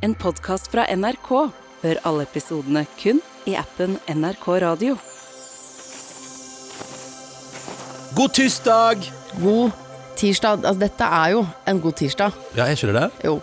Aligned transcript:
En 0.00 0.14
podkast 0.16 0.70
fra 0.72 0.86
NRK. 0.96 1.28
Hør 1.82 1.98
alle 2.08 2.24
episodene 2.24 2.86
kun 2.96 3.18
i 3.44 3.52
appen 3.60 3.98
NRK 4.08 4.46
Radio. 4.64 4.94
God 8.16 8.32
tirsdag! 8.38 9.04
God 9.42 9.74
tirsdag. 10.16 10.64
Altså, 10.64 10.80
dette 10.80 11.10
er 11.18 11.34
jo 11.34 11.42
en 11.68 11.82
god 11.84 11.98
tirsdag. 12.00 12.40
Ja, 12.56 12.64
er 12.64 12.78
ikke 12.78 12.88
det 12.94 12.96
det? 12.96 13.28
Jo. 13.28 13.36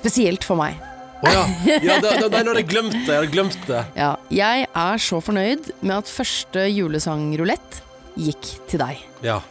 Spesielt 0.00 0.48
for 0.48 0.56
meg. 0.62 0.80
Å 1.20 1.34
ja. 1.36 1.44
ja 1.68 2.00
det, 2.00 2.14
det, 2.16 2.32
nei, 2.32 2.42
nå 2.46 2.54
hadde 2.54 2.64
jeg 2.64 2.70
glemt 2.72 2.96
det. 2.96 3.12
Jeg 3.18 3.32
glemt 3.36 3.60
det. 3.68 3.84
Ja, 4.00 4.10
jeg 4.32 4.66
er 4.72 5.04
så 5.10 5.20
fornøyd 5.20 5.70
med 5.82 5.98
at 5.98 6.16
første 6.16 6.64
julesangrulett 6.64 7.82
gikk 8.16 8.54
til 8.72 8.86
deg. 8.86 9.04
Ja. 9.20 9.42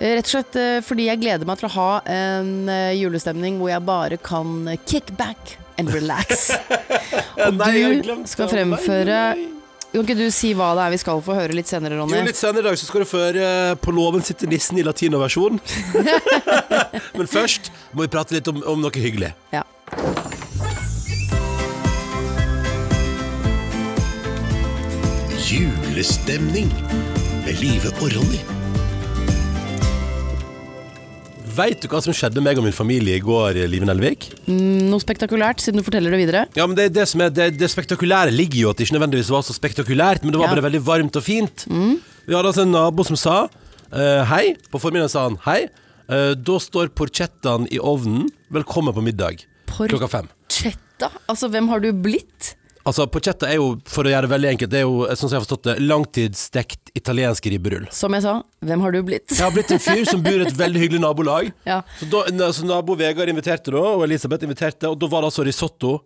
Eh, 0.00 0.16
Rett 0.16 0.24
og 0.24 0.38
slett 0.38 0.56
eh, 0.56 0.80
fordi 0.80 1.12
jeg 1.12 1.20
gleder 1.20 1.44
meg 1.44 1.60
til 1.60 1.68
å 1.68 1.74
ha 1.76 1.92
en 2.16 2.52
eh, 2.72 2.96
julestemning 2.96 3.60
hvor 3.60 3.76
jeg 3.76 3.84
bare 3.84 4.16
kan 4.24 4.72
kick 4.88 5.12
back 5.20 5.58
and 5.78 5.92
relax. 5.94 6.50
Og 7.46 7.54
Nei, 7.54 8.00
du 8.02 8.26
skal 8.28 8.50
fremføre. 8.50 9.20
Kan 9.88 10.04
ikke 10.04 10.18
du 10.18 10.26
si 10.34 10.50
hva 10.52 10.74
det 10.76 10.82
er 10.84 10.92
vi 10.92 10.98
skal 11.00 11.22
få 11.24 11.32
høre 11.38 11.54
litt 11.56 11.70
senere, 11.70 11.96
Jo, 11.96 12.02
Ronny? 12.04 12.20
litt 12.26 12.36
senere 12.36 12.60
i 12.60 12.66
dag 12.68 12.76
så 12.76 12.88
skal 12.90 13.06
du 13.06 13.08
få 13.08 13.22
høre 13.22 13.46
På 13.80 13.94
låven 13.96 14.20
sitter 14.26 14.50
nissen 14.50 14.76
i 14.76 14.84
latinoversjon. 14.84 15.56
Men 17.18 17.30
først 17.30 17.72
må 17.94 18.04
vi 18.04 18.12
prate 18.12 18.36
litt 18.36 18.50
om, 18.52 18.60
om 18.68 18.84
noe 18.84 18.92
hyggelig. 19.00 19.32
Ja. 19.54 19.64
Julestemning 25.48 26.68
med 27.46 27.54
Live 27.62 27.88
og 28.02 28.10
Ronny. 28.16 28.57
Veit 31.58 31.80
du 31.82 31.88
hva 31.90 31.98
som 32.04 32.14
skjedde 32.14 32.42
meg 32.44 32.58
og 32.60 32.66
min 32.68 32.74
familie 32.76 33.16
i 33.18 33.22
går, 33.24 33.56
Live 33.72 33.86
Nelvik? 33.88 34.28
Noe 34.46 35.02
spektakulært, 35.02 35.62
siden 35.64 35.80
du 35.80 35.84
forteller 35.86 36.14
det 36.14 36.20
videre? 36.20 36.42
Ja, 36.54 36.66
men 36.70 36.76
det, 36.78 36.90
det, 36.94 37.06
som 37.10 37.22
er, 37.24 37.32
det, 37.34 37.48
det 37.58 37.70
spektakulære 37.72 38.30
ligger 38.34 38.60
jo 38.60 38.70
at 38.70 38.78
det 38.78 38.86
ikke 38.86 38.94
nødvendigvis 38.94 39.30
var 39.34 39.42
så 39.46 39.56
spektakulært, 39.56 40.22
men 40.22 40.34
det 40.34 40.38
var 40.38 40.52
Ja. 40.52 40.54
bare 40.54 40.66
veldig 40.68 40.82
varmt 40.86 41.18
og 41.18 41.24
fint. 41.26 41.64
Vi 41.66 42.36
hadde 42.36 42.52
altså 42.52 42.62
en 42.62 42.74
nabo 42.76 43.02
som 43.08 43.18
sa 43.18 43.36
uh, 43.48 44.22
hei. 44.30 44.54
På 44.70 44.78
formiddagen 44.82 45.10
sa 45.10 45.24
han 45.26 45.40
hei. 45.48 45.64
Uh, 46.06 46.36
da 46.38 46.60
står 46.62 46.92
porchettaen 46.94 47.66
i 47.74 47.80
ovnen. 47.82 48.28
Velkommen 48.54 48.94
på 48.94 49.02
middag. 49.08 49.42
Klokka 49.72 50.06
fem. 50.14 50.30
Porchetta? 50.46 51.10
Altså, 51.26 51.50
hvem 51.50 51.66
har 51.72 51.82
du 51.82 51.90
blitt? 51.92 52.54
Altså, 52.86 53.06
Pochetta 53.10 53.48
er 53.50 53.58
jo, 53.58 53.72
for 53.88 54.06
å 54.06 54.12
gjøre 54.12 54.28
det 54.28 54.32
veldig 54.32 54.50
enkelt, 54.52 54.72
det 54.72 54.80
er 54.80 54.86
jo, 54.86 55.06
sånn 55.10 55.28
som 55.28 55.34
jeg 55.36 55.40
har 55.40 55.46
forstått 55.46 55.68
det, 55.68 55.76
langtidsstekt 55.84 56.92
italiensk 56.98 57.48
ribberull. 57.52 57.88
Som 57.94 58.16
jeg 58.16 58.24
sa, 58.24 58.38
hvem 58.64 58.84
har 58.84 58.94
du 58.94 59.00
blitt? 59.06 59.26
Jeg 59.34 59.44
har 59.44 59.54
blitt 59.54 59.72
en 59.74 59.82
fyr 59.82 60.04
som 60.08 60.22
bor 60.24 60.38
i 60.38 60.46
et 60.46 60.60
veldig 60.60 60.84
hyggelig 60.86 61.02
nabolag. 61.04 61.52
Ja. 61.68 61.82
Så, 61.98 62.06
da, 62.08 62.46
så 62.54 62.64
nabo 62.64 62.94
Vegard 62.96 63.28
inviterte 63.28 63.74
da, 63.74 63.82
og 63.98 64.06
Elisabeth 64.06 64.46
inviterte, 64.46 64.88
og 64.88 64.96
da 65.00 65.08
var 65.10 65.24
det 65.24 65.28
altså 65.32 65.44
risotto. 65.44 65.98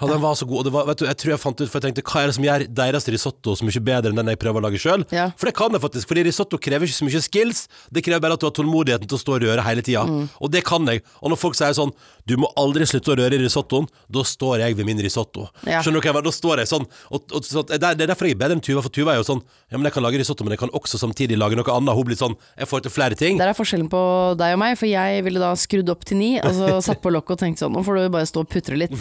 Ja, 0.00 0.06
den 0.10 0.20
var 0.20 0.34
så 0.36 0.44
god. 0.44 0.68
Var, 0.72 0.84
vet 0.90 1.00
du, 1.00 1.06
jeg 1.08 1.16
tror 1.22 1.32
jeg 1.32 1.40
fant 1.40 1.60
ut, 1.60 1.68
for 1.72 1.78
jeg 1.80 1.86
tenkte, 1.86 2.02
hva 2.04 2.20
er 2.20 2.28
det 2.28 2.34
som 2.36 2.44
gjør 2.44 2.64
deres 2.82 3.06
risotto 3.14 3.54
så 3.56 3.64
mye 3.64 3.80
bedre 3.84 4.12
enn 4.12 4.20
den 4.20 4.28
jeg 4.34 4.40
prøver 4.42 4.60
å 4.60 4.66
lage 4.66 4.80
sjøl? 4.82 5.06
Ja. 5.14 5.30
For 5.40 5.48
det 5.48 5.54
kan 5.56 5.72
jeg 5.72 5.82
faktisk, 5.86 6.10
fordi 6.10 6.26
risotto 6.26 6.60
krever 6.60 6.84
ikke 6.84 6.98
så 6.98 7.08
mye 7.08 7.22
skills. 7.24 7.62
Det 7.88 8.02
krever 8.04 8.20
bare 8.26 8.36
at 8.36 8.44
du 8.44 8.48
har 8.48 8.52
tålmodigheten 8.58 9.08
til 9.08 9.16
å 9.16 9.22
stå 9.22 9.38
og 9.38 9.46
røre 9.46 9.64
hele 9.64 9.84
tida. 9.86 10.04
Mm. 10.04 10.26
Og 10.36 10.52
det 10.52 10.62
kan 10.68 10.92
jeg. 10.92 11.00
Og 11.22 11.32
når 11.32 11.40
folk 11.40 11.56
sier 11.56 11.76
sånn, 11.78 11.94
du 12.26 12.34
må 12.42 12.48
aldri 12.58 12.86
slutte 12.88 13.12
å 13.14 13.16
røre 13.20 13.38
i 13.38 13.42
risottoen, 13.44 13.86
da 14.10 14.24
står 14.26 14.64
jeg 14.64 14.76
ved 14.78 14.88
min 14.88 15.00
risotto. 15.02 15.46
Ja. 15.62 15.78
Skjønner 15.84 16.02
du 16.02 16.08
hva? 16.10 16.22
Da 16.26 16.32
står 16.34 16.62
jeg 16.62 16.70
sånn. 16.70 16.86
Og, 17.14 17.28
og, 17.30 17.46
så, 17.46 17.62
det 17.68 17.78
er 17.78 17.94
er 17.94 18.10
derfor 18.10 18.26
jeg 18.26 18.34
er 18.34 18.40
bedre 18.40 18.56
enn 18.56 18.62
Tuva, 18.64 18.82
for 18.82 18.94
Tuva 18.94 19.14
er 19.14 19.20
jo 19.20 19.26
sånn, 19.28 19.42
ja, 19.70 19.78
men 19.78 19.86
jeg 19.86 19.94
kan 19.94 20.04
lage 20.04 20.18
risotto, 20.18 20.46
men 20.46 20.56
jeg 20.56 20.62
kan 20.64 20.72
også 20.74 20.98
samtidig 20.98 21.38
lage 21.38 21.58
noe 21.58 21.76
annet. 21.76 21.94
Hun 21.94 22.08
blir 22.08 22.18
sånn, 22.18 22.34
jeg 22.58 22.70
får 22.70 22.86
til 22.86 22.94
flere 22.94 23.18
ting. 23.18 23.38
Der 23.38 23.52
er 23.52 23.58
forskjellen 23.58 23.90
på 23.92 24.00
deg 24.40 24.56
og 24.56 24.62
meg, 24.62 24.74
for 24.80 24.90
jeg 24.90 25.22
ville 25.26 25.42
da 25.42 25.52
skrudd 25.60 25.92
opp 25.92 26.02
til 26.08 26.18
ni, 26.20 26.32
og 26.40 26.56
så 26.56 26.72
satt 26.88 27.02
på 27.04 27.12
lokket 27.14 27.36
og 27.36 27.42
tenkt 27.44 27.62
sånn, 27.62 27.74
nå 27.76 27.84
får 27.86 28.00
du 28.00 28.08
bare 28.16 28.30
stå 28.30 28.42
og 28.42 28.50
putre 28.50 28.80
litt. 28.80 28.96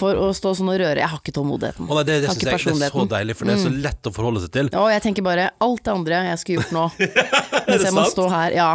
For 0.00 0.16
å 0.16 0.30
stå 0.36 0.54
sånn 0.56 0.72
og 0.72 0.80
røre, 0.80 0.96
jeg 1.02 1.12
har 1.12 1.20
ikke 1.20 1.36
tålmodigheten. 1.36 1.90
Å 1.90 2.00
nei, 2.00 2.06
det, 2.08 2.20
det, 2.24 2.32
syns 2.32 2.46
jeg, 2.46 2.78
det 2.80 2.88
er 2.88 2.96
så 2.96 3.08
deilig, 3.12 3.36
for 3.36 3.50
det 3.50 3.58
er 3.58 3.64
så 3.66 3.74
lett 3.88 4.08
å 4.08 4.14
forholde 4.16 4.46
seg 4.46 4.54
til. 4.56 4.72
Og 4.80 4.88
jeg 4.94 5.04
tenker 5.04 5.26
bare, 5.26 5.50
alt 5.66 5.84
det 5.84 5.92
andre 5.92 6.24
jeg 6.30 6.42
skulle 6.42 6.64
gjort 6.64 6.74
nå, 6.76 6.88
mens 7.68 7.84
jeg 7.84 7.94
må 7.96 8.08
stå 8.12 8.30
her, 8.32 8.56
ja, 8.56 8.70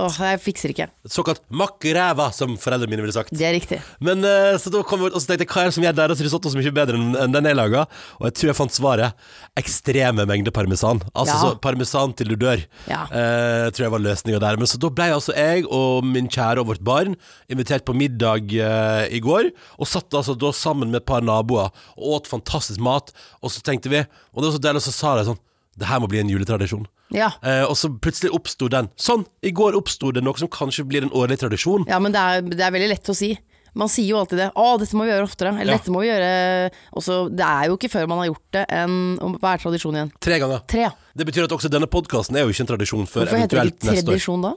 åh, 0.00 0.16
jeg 0.32 0.40
fikser 0.40 0.72
ikke. 0.72 0.86
Såkalt 1.10 1.42
makk 1.52 1.84
som 2.32 2.54
foreldrene 2.60 2.90
mine 2.90 3.02
ville 3.04 3.14
sagt. 3.14 3.32
Det 3.36 3.44
er 3.44 3.52
riktig. 3.56 3.78
Men 4.00 4.24
eh, 4.24 4.56
så 4.60 4.70
da 4.72 4.82
kom 4.86 5.02
jeg, 5.04 5.12
og 5.12 5.20
så 5.20 5.28
tenkte 5.30 5.44
jeg, 5.44 5.50
hva 5.52 5.62
er 5.64 5.70
det 5.70 5.76
som 5.76 5.84
gjør 5.86 5.96
deres 5.98 6.22
risotto 6.24 6.52
så 6.52 6.58
mye 6.60 6.72
bedre 6.74 6.96
enn 6.96 7.16
enn 7.16 7.34
den 7.34 7.48
jeg 7.50 7.58
laga? 7.58 7.84
Og 8.20 8.28
jeg 8.28 8.36
tror 8.38 8.50
jeg 8.52 8.58
fant 8.58 8.76
svaret. 8.76 9.26
Ekstreme 9.58 10.26
mengder 10.28 10.54
parmesan. 10.54 11.02
Altså 11.12 11.34
Ja. 11.34 11.40
så 11.42 11.60
parmesan 11.60 12.14
til 12.16 12.32
du 12.32 12.36
dør. 12.36 12.64
Ja. 12.88 13.02
Eh, 13.10 13.68
tror 13.70 13.86
jeg 13.86 13.94
var 13.94 14.04
løsninga 14.06 14.40
der. 14.40 14.56
Men 14.56 14.66
så 14.70 14.80
da 14.80 14.88
ble 14.90 15.10
altså 15.12 15.36
jeg 15.36 15.66
og 15.68 16.04
min 16.08 16.28
kjære 16.28 16.60
og 16.64 16.70
vårt 16.72 16.84
barn 16.84 17.16
invitert 17.52 17.84
på 17.84 17.94
middag 17.96 18.52
eh, 18.56 19.06
i 19.12 19.20
går. 19.20 19.52
Og 19.78 19.86
satt 19.88 20.12
altså 20.14 20.38
da 20.38 20.52
sammen 20.56 20.90
med 20.90 21.02
et 21.02 21.06
par 21.08 21.20
naboer 21.20 21.70
og 21.96 22.16
åt 22.16 22.30
fantastisk 22.32 22.80
mat. 22.80 23.12
Og 23.42 23.50
så 23.52 23.60
tenkte 23.62 23.92
vi, 23.92 24.00
og 24.32 24.42
det 24.42 24.48
var 24.48 24.56
så 24.56 24.62
deilig, 24.68 24.82
så 24.88 24.92
sa 24.92 25.16
de 25.18 25.28
sånn 25.28 25.40
Det 25.78 25.88
her 25.88 26.00
må 26.00 26.08
bli 26.08 26.20
en 26.20 26.28
juletradisjon. 26.28 26.84
Ja. 27.12 27.30
Eh, 27.44 27.62
og 27.68 27.76
så 27.78 27.90
plutselig 27.92 28.32
oppsto 28.34 28.68
den. 28.72 28.88
Sånn! 28.96 29.24
I 29.44 29.52
går 29.54 29.76
oppsto 29.78 30.12
det 30.16 30.24
noe 30.24 30.38
som 30.40 30.48
kanskje 30.52 30.84
blir 30.88 31.06
en 31.06 31.12
årlig 31.14 31.38
tradisjon. 31.42 31.84
Ja, 31.90 31.98
men 32.02 32.14
det 32.14 32.20
er, 32.20 32.42
det 32.42 32.64
er 32.64 32.74
veldig 32.74 32.92
lett 32.94 33.12
å 33.12 33.16
si. 33.16 33.34
Man 33.74 33.88
sier 33.88 34.10
jo 34.10 34.18
alltid 34.20 34.36
det. 34.36 34.50
'Å, 34.52 34.64
dette 34.80 34.96
må 34.98 35.06
vi 35.06 35.12
gjøre 35.14 35.24
oftere'. 35.24 35.54
Eller 35.60 35.72
Ja. 35.72 35.78
'dette 35.78 35.92
må 35.94 36.02
vi 36.02 36.08
gjøre 36.10 36.70
også, 36.92 37.14
Det 37.34 37.46
er 37.46 37.68
jo 37.70 37.76
ikke 37.78 37.88
før 37.92 38.08
man 38.08 38.18
har 38.20 38.26
gjort 38.28 38.50
det 38.52 38.64
enn 38.68 39.16
Hva 39.40 39.54
er 39.54 39.62
tradisjon 39.62 39.96
igjen? 39.96 40.12
Tre 40.20 40.38
ganger. 40.38 40.60
Tre. 40.68 40.90
Det 41.16 41.26
betyr 41.26 41.44
at 41.44 41.54
også 41.56 41.70
denne 41.72 41.88
podkasten 41.88 42.36
er 42.36 42.44
jo 42.44 42.52
ikke 42.52 42.66
en 42.66 42.72
tradisjon 42.76 43.06
før 43.08 43.24
Hvorfor 43.24 43.40
heter 43.40 43.62
det 43.64 43.72
ikke 43.72 44.04
tradisjon 44.04 44.42
da? 44.44 44.52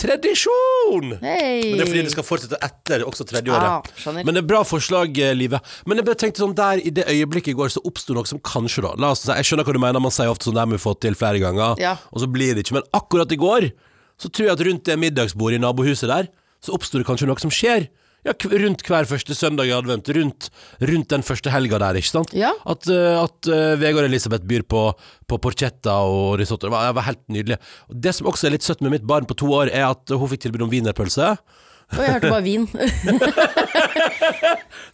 Tradisjon! 0.00 1.16
Hey. 1.20 1.62
Men 1.70 1.80
det 1.80 1.84
er 1.84 1.90
fordi 1.90 2.04
det 2.06 2.12
skal 2.14 2.26
fortsette 2.26 2.58
etter 2.64 3.02
også 3.06 3.26
tredjeåret. 3.28 3.88
Ah. 3.90 4.14
Men 4.22 4.32
det 4.36 4.42
er 4.44 4.48
bra 4.48 4.62
forslag, 4.66 5.16
eh, 5.20 5.34
Live. 5.36 5.60
Men 5.86 6.00
jeg 6.00 6.06
bare 6.08 6.20
tenkte 6.22 6.42
sånn 6.44 6.54
der 6.56 6.80
i 6.80 6.92
det 6.94 7.04
øyeblikket 7.10 7.52
i 7.52 7.58
går 7.58 7.72
så 7.74 7.82
oppsto 7.84 8.16
noe 8.16 8.28
som 8.30 8.40
kanskje, 8.40 8.84
da 8.86 8.94
La 9.00 9.12
oss 9.14 9.24
si, 9.26 9.32
Jeg 9.32 9.44
skjønner 9.50 9.66
hva 9.68 9.76
du 9.76 9.82
mener, 9.82 10.00
man 10.00 10.14
sier 10.14 10.30
ofte 10.32 10.48
sånn 10.48 10.56
der 10.58 10.66
må 10.70 10.78
vi 10.78 10.82
få 10.82 10.94
til 11.00 11.14
flere 11.18 11.40
ganger, 11.42 11.76
Ja. 11.80 11.96
og 12.12 12.20
så 12.22 12.26
blir 12.30 12.54
det 12.54 12.64
ikke. 12.66 12.78
Men 12.80 12.88
akkurat 12.94 13.32
i 13.32 13.36
går 13.36 13.70
så 14.20 14.28
tror 14.30 14.46
jeg 14.48 14.52
at 14.52 14.66
rundt 14.66 14.84
det 14.84 14.98
middagsbordet 14.98 15.58
i 15.58 15.64
nabohuset 15.64 16.08
der, 16.08 16.28
så 16.60 16.74
oppsto 16.76 16.98
det 16.98 17.06
kanskje 17.08 17.26
noe 17.26 17.40
som 17.40 17.50
skjer. 17.50 17.88
Ja, 18.26 18.34
rundt 18.36 18.82
hver 18.84 19.08
første 19.08 19.34
søndag 19.36 19.70
i 19.70 19.72
advent, 19.72 20.10
rundt, 20.12 20.50
rundt 20.90 21.08
den 21.12 21.24
første 21.24 21.52
helga 21.54 21.78
der, 21.80 21.96
ikke 22.00 22.10
sant? 22.10 22.34
Ja. 22.36 22.52
At, 22.68 22.84
uh, 22.92 23.22
at 23.22 23.48
uh, 23.48 23.78
Vegard 23.80 24.08
Elisabeth 24.10 24.44
byr 24.48 24.66
på, 24.68 24.82
på 25.30 25.40
porchetta 25.40 25.94
og 26.04 26.36
risotto. 26.40 26.68
Det 26.68 26.74
var, 26.74 26.90
det 26.90 26.98
var 27.00 27.08
helt 27.08 27.24
nydelig. 27.32 27.60
Det 27.88 28.12
som 28.16 28.28
også 28.28 28.48
er 28.48 28.56
litt 28.58 28.66
søtt 28.66 28.84
med 28.84 28.98
mitt 28.98 29.08
barn 29.08 29.28
på 29.28 29.38
to 29.40 29.48
år, 29.56 29.72
er 29.72 29.88
at 29.88 30.12
hun 30.12 30.28
fikk 30.32 30.44
tilbud 30.44 30.66
om 30.66 30.72
wienerpølse. 30.72 31.32
Og 31.90 32.00
jeg 32.04 32.12
hørte 32.14 32.30
bare 32.30 32.44
vin. 32.46 32.66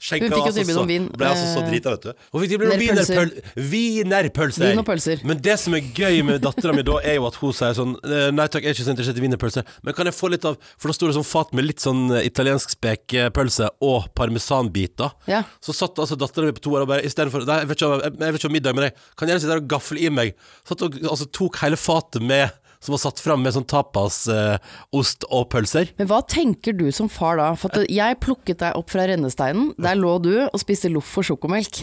Skjenka 0.00 0.28
fikk 0.28 0.32
jo 0.36 0.42
altså 0.42 0.56
tilbud 0.60 0.74
så- 0.76 0.80
om 0.82 0.88
vin. 0.90 1.06
Ble 1.16 1.26
altså 1.28 1.46
så 1.52 1.60
Eh, 1.62 1.68
drita, 1.70 1.90
vet 1.94 2.02
du. 2.02 2.12
Hun 2.32 2.40
fikk 2.42 2.50
tilbud 2.52 2.66
om 2.72 2.78
Wienerpølser. 2.80 3.16
wienerpøl- 3.16 3.70
wienerpølser. 3.72 4.66
Vin 4.70 4.78
og 4.82 4.86
pølser. 4.86 5.24
Men 5.24 5.40
det 5.42 5.58
som 5.60 5.74
er 5.74 5.80
gøy 5.94 6.22
med 6.24 6.40
dattera 6.42 6.72
mi 6.74 6.82
da, 6.82 6.96
er 7.04 7.14
jo 7.18 7.26
at 7.26 7.34
hun 7.40 7.52
sier 7.52 7.74
sånn 7.76 7.94
eh, 8.04 8.30
Nei 8.36 8.46
takk, 8.48 8.62
jeg 8.62 8.70
er 8.70 8.74
ikke 8.76 8.86
så 8.88 8.94
interessert 8.94 9.18
i 9.18 9.24
wienerpølse, 9.24 9.64
men 9.82 9.94
kan 9.94 10.06
jeg 10.06 10.14
få 10.14 10.30
litt 10.32 10.44
av 10.44 10.56
For 10.78 10.88
da 10.88 10.92
sto 10.96 11.06
det 11.06 11.14
sånn 11.16 11.24
fat 11.28 11.52
med 11.54 11.64
litt 11.68 11.80
sånn 11.84 12.10
eh, 12.16 12.24
italiensk 12.26 12.70
spekepølse 12.76 13.68
og 13.82 14.08
parmesanbiter. 14.14 15.10
Ja. 15.28 15.44
Så 15.60 15.72
satt 15.76 15.96
altså 15.98 16.16
dattera 16.18 16.46
mi 16.46 16.52
på 16.56 16.60
to 16.66 16.70
år 16.76 16.82
og 16.86 16.88
bare 16.88 17.02
istedenfor 17.06 17.46
Nei, 17.46 17.60
jeg 17.60 17.68
vet 17.68 17.76
ikke 17.80 17.92
om- 17.92 18.00
jeg, 18.02 18.12
jeg 18.20 18.32
vet 18.32 18.40
ikke 18.40 18.50
om 18.50 18.56
middag 18.56 18.74
med 18.74 18.84
deg, 18.88 18.92
kan 19.16 19.28
jeg 19.28 19.34
gjerne 19.36 19.40
sitte 19.44 19.54
der 19.54 19.62
og 19.64 19.68
gafle 19.68 19.98
i 20.00 20.08
meg? 20.10 20.34
Satt 20.66 20.82
og 20.82 20.94
altså, 21.02 21.26
tok 21.32 21.56
hele 21.62 21.76
fatet 21.76 22.22
med 22.22 22.50
som 22.80 22.92
var 22.94 23.02
satt 23.02 23.20
fram 23.22 23.42
med 23.42 23.54
sånn 23.56 23.66
tapas, 23.68 24.26
eh, 24.28 24.58
ost 24.96 25.24
og 25.30 25.48
pølser. 25.52 25.90
Men 25.98 26.08
hva 26.10 26.20
tenker 26.26 26.76
du 26.76 26.86
som 26.92 27.08
far 27.08 27.36
da? 27.40 27.50
For 27.58 27.70
jeg 27.88 28.20
plukket 28.22 28.58
deg 28.62 28.76
opp 28.78 28.90
fra 28.92 29.06
rennesteinen. 29.10 29.72
Der 29.80 29.96
lå 29.98 30.16
du 30.22 30.32
og 30.46 30.58
spiste 30.62 30.90
loff 30.92 31.16
og 31.18 31.24
sjokomelk. 31.30 31.82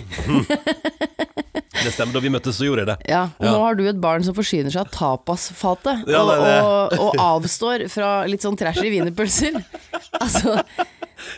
Det 1.84 1.92
stemmer, 1.92 2.14
da 2.16 2.22
vi 2.24 2.30
møttes 2.32 2.56
så 2.56 2.68
gjorde 2.68 2.86
jeg 2.86 2.90
det. 2.94 2.98
Ja, 3.12 3.24
og 3.40 3.44
Ja. 3.46 3.52
nå 3.52 3.60
har 3.66 3.76
du 3.76 3.84
et 3.90 4.00
barn 4.00 4.24
som 4.24 4.36
forsyner 4.38 4.72
seg 4.72 4.86
av 4.86 4.92
tapasfatet. 4.94 6.06
Ja, 6.08 6.22
og, 6.24 6.94
og, 6.94 7.00
og 7.10 7.18
avstår 7.20 7.88
fra 7.92 8.12
litt 8.30 8.46
sånn 8.46 8.56
trashy 8.60 8.90
wienerpølser. 8.94 9.60
Altså, 10.24 10.60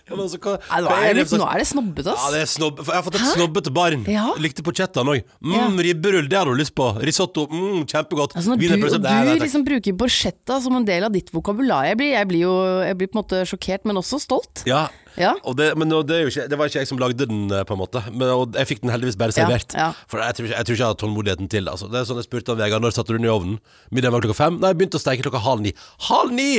Ja, 0.06 0.16
men 0.16 0.23
altså, 0.25 0.40
hva, 0.44 0.56
nei, 0.59 0.81
nå, 0.81 0.90
hva 0.90 0.97
er 1.06 1.18
det, 1.18 1.25
det 1.29 1.40
nå 1.40 1.47
er 1.50 1.62
det 1.62 1.68
snobbete, 1.69 2.16
Ja, 2.16 2.31
det 2.33 2.42
er 2.45 2.50
snobb, 2.51 2.81
for 2.81 2.92
jeg 2.94 3.01
har 3.01 3.06
fått 3.07 3.19
et 3.19 3.27
snobbete 3.36 3.74
barn. 3.75 4.06
Ja. 4.12 4.25
Likte 4.42 4.65
porchettaen 4.65 5.12
òg. 5.13 5.24
Mm, 5.45 5.80
Ribberull, 5.88 6.30
det 6.31 6.39
har 6.39 6.50
du 6.50 6.57
lyst 6.60 6.75
på. 6.77 6.89
Risotto, 7.06 7.48
mm, 7.51 7.86
kjempegodt. 7.92 8.36
Altså 8.36 8.54
når 8.54 8.62
du, 8.62 8.65
Wienerpølse, 8.65 9.00
og 9.00 9.06
du 9.06 9.10
takk. 9.10 9.42
liksom 9.45 9.65
bruker 9.68 9.98
borchetta 10.06 10.60
som 10.63 10.75
en 10.80 10.86
del 10.88 11.07
av 11.07 11.15
ditt 11.15 11.31
vokabular. 11.36 11.88
Jeg 11.92 12.00
blir, 12.01 12.13
jeg 12.18 12.30
blir 12.31 12.45
jo 12.45 12.54
jeg 12.86 13.00
blir 13.00 13.12
på 13.12 13.18
en 13.19 13.24
måte 13.24 13.42
sjokkert, 13.50 13.86
men 13.89 14.01
også 14.01 14.21
stolt. 14.24 14.65
Ja. 14.69 14.88
Ja. 15.17 15.33
Og 15.47 15.56
det, 15.59 15.69
men 15.79 15.89
det, 16.07 16.17
ikke, 16.27 16.47
det 16.51 16.57
var 16.59 16.67
ikke 16.69 16.81
jeg 16.81 16.89
som 16.89 17.00
lagde 17.00 17.27
den, 17.29 17.45
eh, 17.51 17.63
på 17.67 17.75
en 17.75 17.79
måte. 17.79 18.01
Men, 18.12 18.27
og 18.33 18.57
jeg 18.59 18.67
fikk 18.67 18.81
den 18.83 18.91
heldigvis 18.91 19.17
bare 19.19 19.35
servert. 19.35 19.75
ja. 19.77 19.91
For 20.12 20.19
jeg 20.19 20.35
tror, 20.38 20.47
ikke, 20.50 20.57
jeg 20.57 20.65
tror 20.67 20.75
ikke 20.75 20.83
jeg 20.83 20.89
hadde 20.91 21.01
tålmodigheten 21.03 21.50
til. 21.51 21.69
Altså. 21.71 21.88
Det 21.91 22.01
er 22.01 22.09
sånn 22.09 22.19
jeg 22.19 22.27
spurte 22.27 22.57
Vegard 22.59 22.83
når 22.83 22.95
satte 22.97 23.13
du 23.15 23.19
den 23.19 23.29
i 23.29 23.31
ovnen. 23.31 23.57
Middagen 23.95 24.15
var 24.17 24.25
klokka 24.25 24.38
fem. 24.41 24.59
Nei, 24.59 24.73
jeg 24.73 24.79
begynte 24.81 25.00
å 25.00 25.03
steike 25.06 25.25
klokka 25.27 25.44
halv 25.45 25.65
ni. 25.65 25.73
Halv 26.09 26.35
ni! 26.35 26.50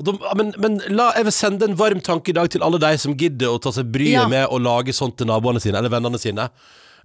Da, 0.00 0.14
men 0.38 0.54
men 0.58 0.78
la, 0.88 1.10
jeg 1.18 1.26
vil 1.28 1.34
sende 1.36 1.66
en 1.68 1.76
varm 1.76 2.00
tanke 2.00 2.32
i 2.32 2.36
dag 2.36 2.48
til 2.50 2.62
alle 2.64 2.78
de 2.80 2.92
som 2.98 3.14
gidder 3.20 3.52
å 3.52 3.58
ta 3.62 3.72
seg 3.74 3.90
bryet 3.92 4.16
Ja. 4.16 4.28
med 4.30 4.48
å 4.48 4.58
lage 4.58 4.94
sånt 4.96 5.18
til 5.20 5.28
naboene 5.28 5.60
sine, 5.60 5.76
eller 5.78 5.92
vennene 5.92 6.18
sine. 6.18 6.48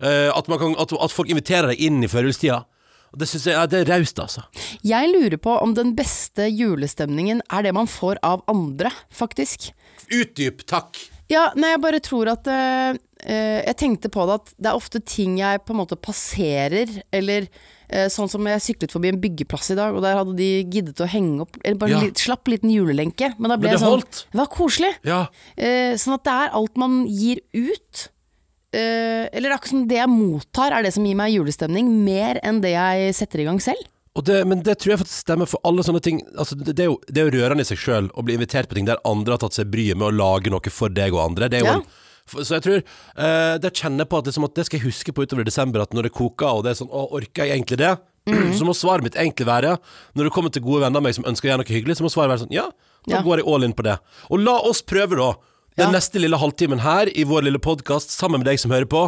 Uh, 0.02 0.32
at, 0.36 0.48
man 0.52 0.60
kan, 0.60 0.74
at, 0.80 0.92
at 0.92 1.12
folk 1.14 1.30
inviterer 1.32 1.72
deg 1.72 1.80
inn 1.86 2.02
i 2.04 2.08
førjulstida. 2.12 2.64
Det 3.16 3.28
synes 3.32 3.46
jeg 3.48 3.56
ja, 3.56 3.64
det 3.72 3.78
er 3.84 3.92
raust, 3.94 4.18
altså. 4.20 4.42
Jeg 4.84 5.08
lurer 5.14 5.38
på 5.40 5.54
om 5.64 5.72
den 5.78 5.94
beste 5.96 6.50
julestemningen 6.52 7.40
er 7.48 7.64
det 7.64 7.72
man 7.78 7.88
får 7.88 8.20
av 8.28 8.42
andre, 8.52 8.92
faktisk. 9.14 9.70
Utdyp, 10.14 10.66
takk. 10.70 11.00
Ja, 11.32 11.48
nei, 11.58 11.72
jeg 11.74 11.82
bare 11.82 12.02
tror 12.06 12.30
at 12.30 12.48
eh, 12.52 12.98
Jeg 13.66 13.78
tenkte 13.80 14.12
på 14.14 14.28
det 14.30 14.36
at 14.38 14.52
det 14.62 14.70
er 14.70 14.78
ofte 14.78 15.02
ting 15.02 15.40
jeg 15.40 15.64
på 15.66 15.74
en 15.74 15.80
måte 15.80 15.98
passerer, 15.98 16.92
eller 17.16 17.48
uh, 17.48 18.06
sånn 18.14 18.30
som 18.30 18.46
jeg 18.46 18.62
syklet 18.62 18.94
forbi 18.94 19.10
en 19.10 19.22
byggeplass 19.24 19.72
i 19.74 19.78
dag, 19.80 19.96
og 19.98 20.04
der 20.06 20.20
hadde 20.20 20.36
de 20.38 20.50
giddet 20.70 21.02
å 21.02 21.08
henge 21.10 21.48
opp 21.48 21.58
Eller 21.64 21.80
bare 21.82 21.96
Ja. 21.96 22.04
litt, 22.06 22.22
slapp 22.22 22.46
liten 22.52 22.70
julelenke. 22.70 23.32
Men 23.40 23.50
da 23.50 23.58
ble 23.58 23.72
Men 23.72 23.78
det 23.78 23.82
sånn 23.82 23.96
holdt. 23.96 24.20
Det 24.30 24.42
var 24.44 24.52
koselig. 24.54 24.94
Ja. 25.08 25.24
Uh, 25.58 25.98
sånn 25.98 26.20
at 26.20 26.28
det 26.28 26.36
er 26.44 26.54
alt 26.62 26.78
man 26.78 27.02
gir 27.10 27.42
ut. 27.56 28.10
Eller 28.76 29.54
akkurat 29.56 29.72
som 29.72 29.84
det 29.88 29.96
jeg 29.96 30.12
mottar, 30.12 30.74
er 30.76 30.84
det 30.84 30.90
som 30.92 31.06
gir 31.08 31.16
meg 31.16 31.32
julestemning, 31.32 31.88
mer 32.04 32.42
enn 32.44 32.58
det 32.60 32.74
jeg 32.74 33.14
setter 33.16 33.40
i 33.40 33.46
gang 33.48 33.62
selv. 33.64 33.80
Det, 34.24 34.46
men 34.48 34.62
det 34.64 34.78
tror 34.80 34.94
jeg 34.94 35.00
faktisk 35.02 35.26
stemmer 35.26 35.46
for 35.50 35.60
alle 35.68 35.84
sånne 35.84 36.00
ting. 36.02 36.22
Altså, 36.40 36.56
det, 36.56 36.72
det, 36.78 36.86
er 36.86 36.88
jo, 36.88 37.00
det 37.12 37.20
er 37.20 37.28
jo 37.28 37.34
rørende 37.36 37.66
i 37.66 37.68
seg 37.68 37.78
sjøl 37.82 38.06
å 38.16 38.24
bli 38.24 38.38
invitert 38.38 38.70
på 38.72 38.78
ting 38.78 38.86
der 38.88 39.02
andre 39.04 39.36
har 39.36 39.42
tatt 39.44 39.58
seg 39.58 39.68
bryet 39.74 39.98
med 40.00 40.08
å 40.08 40.16
lage 40.16 40.50
noe 40.54 40.72
for 40.72 40.88
deg 40.90 41.12
og 41.14 41.20
andre. 41.26 41.50
Det 41.52 41.60
er 41.60 41.66
jo 41.66 41.72
Ja. 41.74 41.78
en, 41.82 41.86
så 42.26 42.56
jeg 42.56 42.64
tror 42.66 42.80
uh, 42.82 43.58
Det 43.62 43.70
kjenner 43.78 44.02
jeg 44.06 44.10
på 44.10 44.18
at, 44.18 44.26
liksom, 44.26 44.46
at 44.48 44.56
det 44.56 44.64
skal 44.66 44.80
jeg 44.80 44.88
huske 44.88 45.14
på 45.14 45.26
utover 45.28 45.44
i 45.44 45.50
desember, 45.50 45.84
at 45.84 45.92
når 45.94 46.08
det 46.08 46.14
koker 46.16 46.48
og 46.58 46.64
det 46.66 46.72
er 46.72 46.80
sånn 46.80 46.90
Å, 46.90 47.04
orker 47.20 47.46
jeg 47.46 47.60
egentlig 47.60 47.78
det? 47.84 47.92
Mhm. 48.26 48.56
Så 48.58 48.66
må 48.66 48.74
svaret 48.74 49.04
mitt 49.06 49.14
egentlig 49.22 49.46
være 49.46 49.76
Når 50.18 50.24
det 50.26 50.32
kommer 50.34 50.50
til 50.50 50.64
gode 50.66 50.82
venner 50.82 50.98
av 50.98 51.04
meg 51.06 51.14
som 51.14 51.28
ønsker 51.30 51.46
å 51.46 51.52
gjøre 51.52 51.62
noe 51.62 51.70
hyggelig, 51.76 52.00
så 52.00 52.06
må 52.08 52.10
svaret 52.10 52.32
være 52.34 52.42
sånn 52.48 52.56
Ja, 52.56 52.64
da 53.06 53.20
Ja. 53.20 53.22
går 53.22 53.44
jeg 53.44 53.46
all 53.52 53.68
in 53.68 53.76
på 53.78 53.84
det. 53.86 54.00
Og 54.34 54.40
la 54.42 54.56
oss 54.66 54.82
prøve, 54.82 55.14
da. 55.20 55.36
Den 55.78 55.92
Ja. 55.92 56.00
neste 56.00 56.18
lille 56.24 56.40
halvtimen 56.42 56.80
her 56.82 57.06
i 57.14 57.24
vår 57.28 57.44
lille 57.46 57.60
podkast 57.62 58.10
sammen 58.10 58.40
med 58.42 58.48
deg 58.50 58.58
som 58.58 58.72
hører 58.74 58.90
på. 58.90 59.04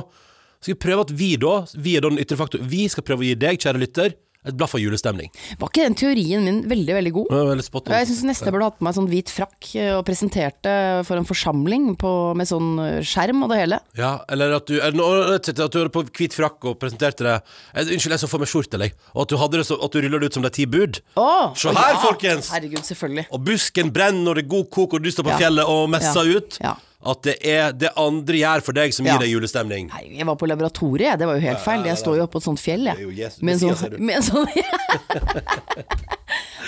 Skal 0.62 0.76
vi 0.76 0.80
prøve 0.86 1.02
at 1.08 1.12
vi 1.18 1.32
da, 1.42 1.56
vi 1.74 1.96
er 1.98 2.02
da 2.06 2.10
den 2.14 2.20
ytre 2.22 2.38
faktor, 2.38 2.62
vi 2.62 2.86
skal 2.88 3.02
prøve 3.08 3.26
å 3.26 3.28
gi 3.32 3.34
deg, 3.42 3.58
kjære 3.58 3.82
lytter, 3.82 4.14
et 4.48 4.58
blaff 4.58 4.76
av 4.78 4.82
julestemning. 4.82 5.30
Var 5.60 5.70
ikke 5.72 5.86
den 5.88 5.96
teorien 6.00 6.44
min 6.46 6.60
veldig, 6.70 6.94
veldig 6.98 7.14
god? 7.18 7.32
Veldig 7.52 7.66
spot. 7.66 7.92
Jeg 7.94 8.08
syns 8.10 8.24
neste 8.30 8.48
jeg 8.48 8.56
burde 8.56 8.70
hatt 8.70 8.78
på 8.80 8.88
meg 8.88 8.96
sånn 8.98 9.10
hvit 9.12 9.32
frakk 9.34 9.70
eh, 9.76 9.92
og 9.98 10.06
presenterte 10.08 10.74
for 11.08 11.20
en 11.20 11.28
forsamling 11.28 11.90
på, 12.00 12.12
med 12.38 12.50
sånn 12.50 12.72
eh, 12.84 13.00
skjerm 13.06 13.44
og 13.46 13.52
det 13.54 13.60
hele. 13.62 13.80
Ja, 14.00 14.14
eller 14.32 14.58
at 14.60 14.68
du, 14.70 14.78
eller, 14.80 15.36
at 15.38 15.50
du 15.52 15.62
hadde 15.64 15.92
på 15.94 16.06
hvit 16.10 16.36
frakk 16.38 16.68
og 16.72 16.80
presenterte 16.82 17.28
det 17.28 17.36
eh, 17.38 17.94
Unnskyld, 17.98 18.16
jeg 18.18 18.24
så 18.24 18.30
for 18.32 18.44
meg 18.44 18.52
skjorte, 18.52 18.78
eller? 18.80 18.96
Og 19.14 19.26
at 19.26 19.34
du, 19.34 19.38
hadde 19.42 19.62
det 19.62 19.68
så, 19.70 19.78
at 19.84 19.94
du 19.96 20.02
ruller 20.04 20.24
det 20.24 20.32
ut 20.32 20.40
som 20.40 20.46
de 20.48 20.54
ti 20.58 20.66
bud. 20.70 21.02
Oh, 21.20 21.54
Se 21.58 21.70
her, 21.74 21.94
ja. 21.96 22.02
folkens! 22.04 22.52
Herregud, 22.56 22.84
selvfølgelig. 22.88 23.28
Og 23.36 23.44
busken 23.48 23.92
brenner, 23.96 24.32
og 24.32 24.40
det 24.40 24.46
er 24.48 24.52
god 24.56 24.70
kok, 24.74 24.98
og 24.98 25.04
du 25.06 25.12
står 25.14 25.28
på 25.30 25.36
Ja. 25.36 25.42
fjellet 25.46 25.66
og 25.72 25.90
messer 25.94 26.24
Ja. 26.28 26.38
ut. 26.38 26.58
Ja. 26.64 26.76
At 27.08 27.22
det 27.24 27.38
er 27.48 27.72
det 27.72 27.88
andre 27.96 28.36
gjør 28.42 28.62
for 28.66 28.74
deg 28.76 28.92
som 28.96 29.06
Ja. 29.08 29.14
gir 29.16 29.22
deg 29.24 29.30
julestemning. 29.32 29.88
Nei, 29.94 30.04
jeg 30.18 30.26
var 30.28 30.36
på 30.36 30.48
laboratoriet, 30.50 31.16
det 31.20 31.28
var 31.30 31.36
jo 31.40 31.44
helt 31.46 31.60
feil. 31.64 31.86
Jeg 31.88 31.98
står 32.02 32.18
jo 32.20 32.24
oppå 32.28 32.38
et 32.42 32.48
sånt 32.48 32.60
fjell, 32.60 32.84
jeg. 32.90 32.98
Jesus 33.16 33.42
Med 33.42 33.54
en 33.56 33.60
sånn, 33.64 33.92
du. 33.92 33.98
med 33.98 34.16
en 34.18 34.24
sånn 34.28 34.46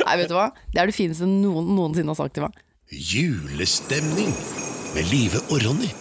Nei, 0.05 0.15
vet 0.17 0.29
du 0.29 0.33
hva. 0.37 0.47
Det 0.71 0.79
er 0.81 0.85
det 0.87 0.95
fineste 0.95 1.25
noen 1.27 1.65
noensinne 1.75 2.07
har 2.13 2.15
sagt 2.15 2.33
til 2.37 2.43
meg. 2.47 2.53
Julestemning 2.89 4.31
med 4.95 5.03
Live 5.11 5.37
og 5.49 5.59
Ronny. 5.65 5.91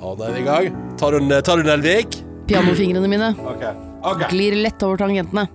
Ja, 0.00 0.14
da 0.14 0.22
er 0.28 0.32
vi 0.32 0.40
i 0.40 0.44
gang. 0.46 0.66
Tar 0.96 1.10
du 1.12 1.18
den, 1.20 1.42
tar 1.42 1.56
du 1.60 1.64
den 1.66 1.74
Elvik? 1.76 2.22
Pianofingrene 2.46 3.08
mine 3.10 3.34
okay. 3.42 3.74
Okay. 4.06 4.28
glir 4.30 4.54
lett 4.62 4.82
over 4.86 4.96
tangentene. 5.02 5.48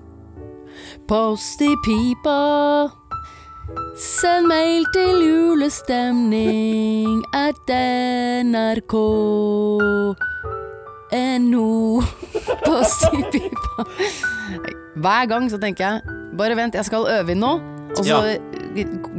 Post 1.07 1.61
i 1.65 1.71
pipa. 1.85 2.37
Send 4.01 4.47
mail 4.49 4.85
til 4.95 5.17
julestemning 5.27 7.21
at 7.37 7.69
nrk 8.47 8.93
no 11.51 12.01
på 12.65 12.75
sypipa. 12.87 13.83
Hver 15.01 15.25
gang 15.31 15.49
så 15.51 15.59
tenker 15.61 15.83
jeg 15.85 16.01
bare 16.39 16.55
vent, 16.57 16.75
jeg 16.79 16.85
skal 16.87 17.05
øve 17.19 17.31
inn 17.35 17.41
nå. 17.43 17.53
Og 17.97 18.05
så 18.07 18.21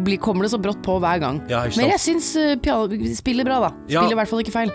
blir- 0.04 0.18
kommer 0.22 0.42
det 0.46 0.50
så 0.54 0.58
brått 0.62 0.80
på 0.84 0.96
hver 1.02 1.18
gang. 1.20 1.42
Ja. 1.52 1.64
Men 1.76 1.90
jeg 1.92 2.00
syns 2.00 2.32
uh, 2.40 2.54
piano 2.56 2.88
spiller 3.14 3.44
bra, 3.44 3.58
da. 3.68 3.70
Ja. 3.88 4.00
Spiller 4.00 4.16
i 4.16 4.20
hvert 4.22 4.30
fall 4.32 4.40
ikke 4.44 4.54
feil. 4.54 4.72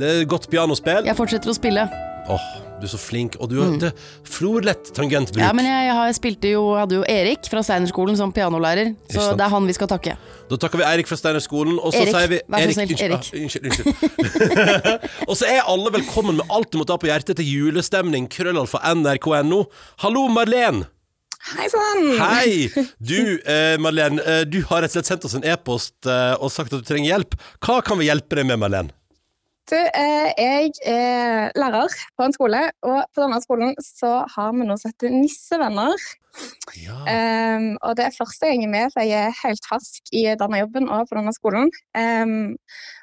Det 0.00 0.06
er 0.22 0.24
godt 0.30 0.46
pianospill. 0.52 1.02
Jeg 1.04 1.16
fortsetter 1.18 1.50
å 1.50 1.54
spille. 1.58 1.88
Åh, 2.30 2.44
du 2.80 2.86
er 2.88 2.92
så 2.94 2.98
flink. 3.00 3.36
Og 3.40 3.50
du 3.52 3.58
har 3.60 3.74
det 3.82 3.90
florlett 4.26 4.90
tangentbruk. 4.96 5.38
Mm. 5.40 5.44
Ja, 5.44 5.52
men 5.56 5.68
jeg, 5.68 5.86
jeg, 5.86 5.94
har- 5.98 6.08
jeg 6.10 6.16
spilte 6.18 6.52
jo, 6.54 6.62
hadde 6.78 6.96
jo 6.98 7.04
Erik 7.08 7.48
fra 7.52 7.62
Steinerskolen 7.66 8.16
som 8.18 8.32
pianolærer, 8.34 8.94
så 9.12 9.30
det 9.38 9.44
er 9.46 9.52
han 9.54 9.68
vi 9.68 9.76
skal 9.76 9.90
takke. 9.92 10.16
Da 10.50 10.58
takker 10.60 10.80
vi 10.82 10.86
Eirik 10.88 11.06
fra 11.10 11.18
Steinerskolen, 11.20 11.76
og 11.78 11.92
så 11.94 12.02
Erik, 12.02 12.14
sier 12.16 12.32
vi 12.32 12.38
vær 12.50 12.64
så 12.66 12.76
snill, 12.78 12.94
Erik. 13.06 13.28
ah, 13.30 13.42
unnskyld, 13.44 13.68
unnskyld. 13.70 14.48
og 15.30 15.36
så 15.38 15.46
er 15.50 15.68
alle 15.70 15.92
velkommen 16.00 16.40
med 16.40 16.50
alt 16.50 16.72
du 16.72 16.80
måtte 16.80 16.96
ha 16.96 17.00
på 17.02 17.10
hjertet 17.10 17.38
til 17.38 17.46
julestemning, 17.52 18.26
krøllalfa 18.32 18.80
nrk.no. 18.96 19.64
Hallo, 20.04 20.24
Marlen! 20.32 20.82
Hei 21.54 21.68
sann! 21.72 22.02
Hei! 22.20 22.68
Du, 23.10 23.16
eh, 23.48 23.76
Marlen, 23.80 24.18
eh, 24.20 24.42
du 24.44 24.58
har 24.68 24.82
rett 24.84 24.92
og 24.92 24.98
slett 24.98 25.08
sendt 25.08 25.24
oss 25.28 25.36
en 25.38 25.46
e-post 25.48 26.04
eh, 26.10 26.34
og 26.36 26.50
sagt 26.52 26.74
at 26.76 26.82
du 26.82 26.88
trenger 26.90 27.14
hjelp. 27.14 27.36
Hva 27.64 27.78
kan 27.86 27.96
vi 28.00 28.10
hjelpe 28.10 28.36
deg 28.40 28.48
med, 28.50 28.60
Marlen? 28.60 28.90
Du, 29.70 29.76
eh, 29.76 30.32
jeg 30.34 30.72
er 30.82 31.52
lærer 31.54 31.92
på 32.18 32.26
en 32.26 32.32
skole, 32.34 32.62
og 32.82 33.04
på 33.14 33.22
denne 33.22 33.38
skolen 33.44 33.76
så 33.78 34.24
har 34.32 34.48
vi 34.56 34.66
nå 34.66 34.74
sett 34.80 35.04
nissevenner. 35.06 35.94
Ja. 36.78 36.98
Um, 37.56 37.74
og 37.82 37.96
det 37.98 38.06
er 38.06 38.16
første 38.16 38.46
gang 38.46 38.62
jeg 38.62 38.70
er 38.70 38.72
med, 38.72 38.92
for 38.94 39.04
jeg 39.06 39.28
er 39.28 39.38
helt 39.42 39.66
fersk 39.68 40.12
i 40.14 40.24
denne 40.40 40.62
jobben 40.62 40.88
og 40.88 41.08
på 41.10 41.18
denne 41.18 41.34
skolen. 41.36 41.70
Um, 41.96 42.56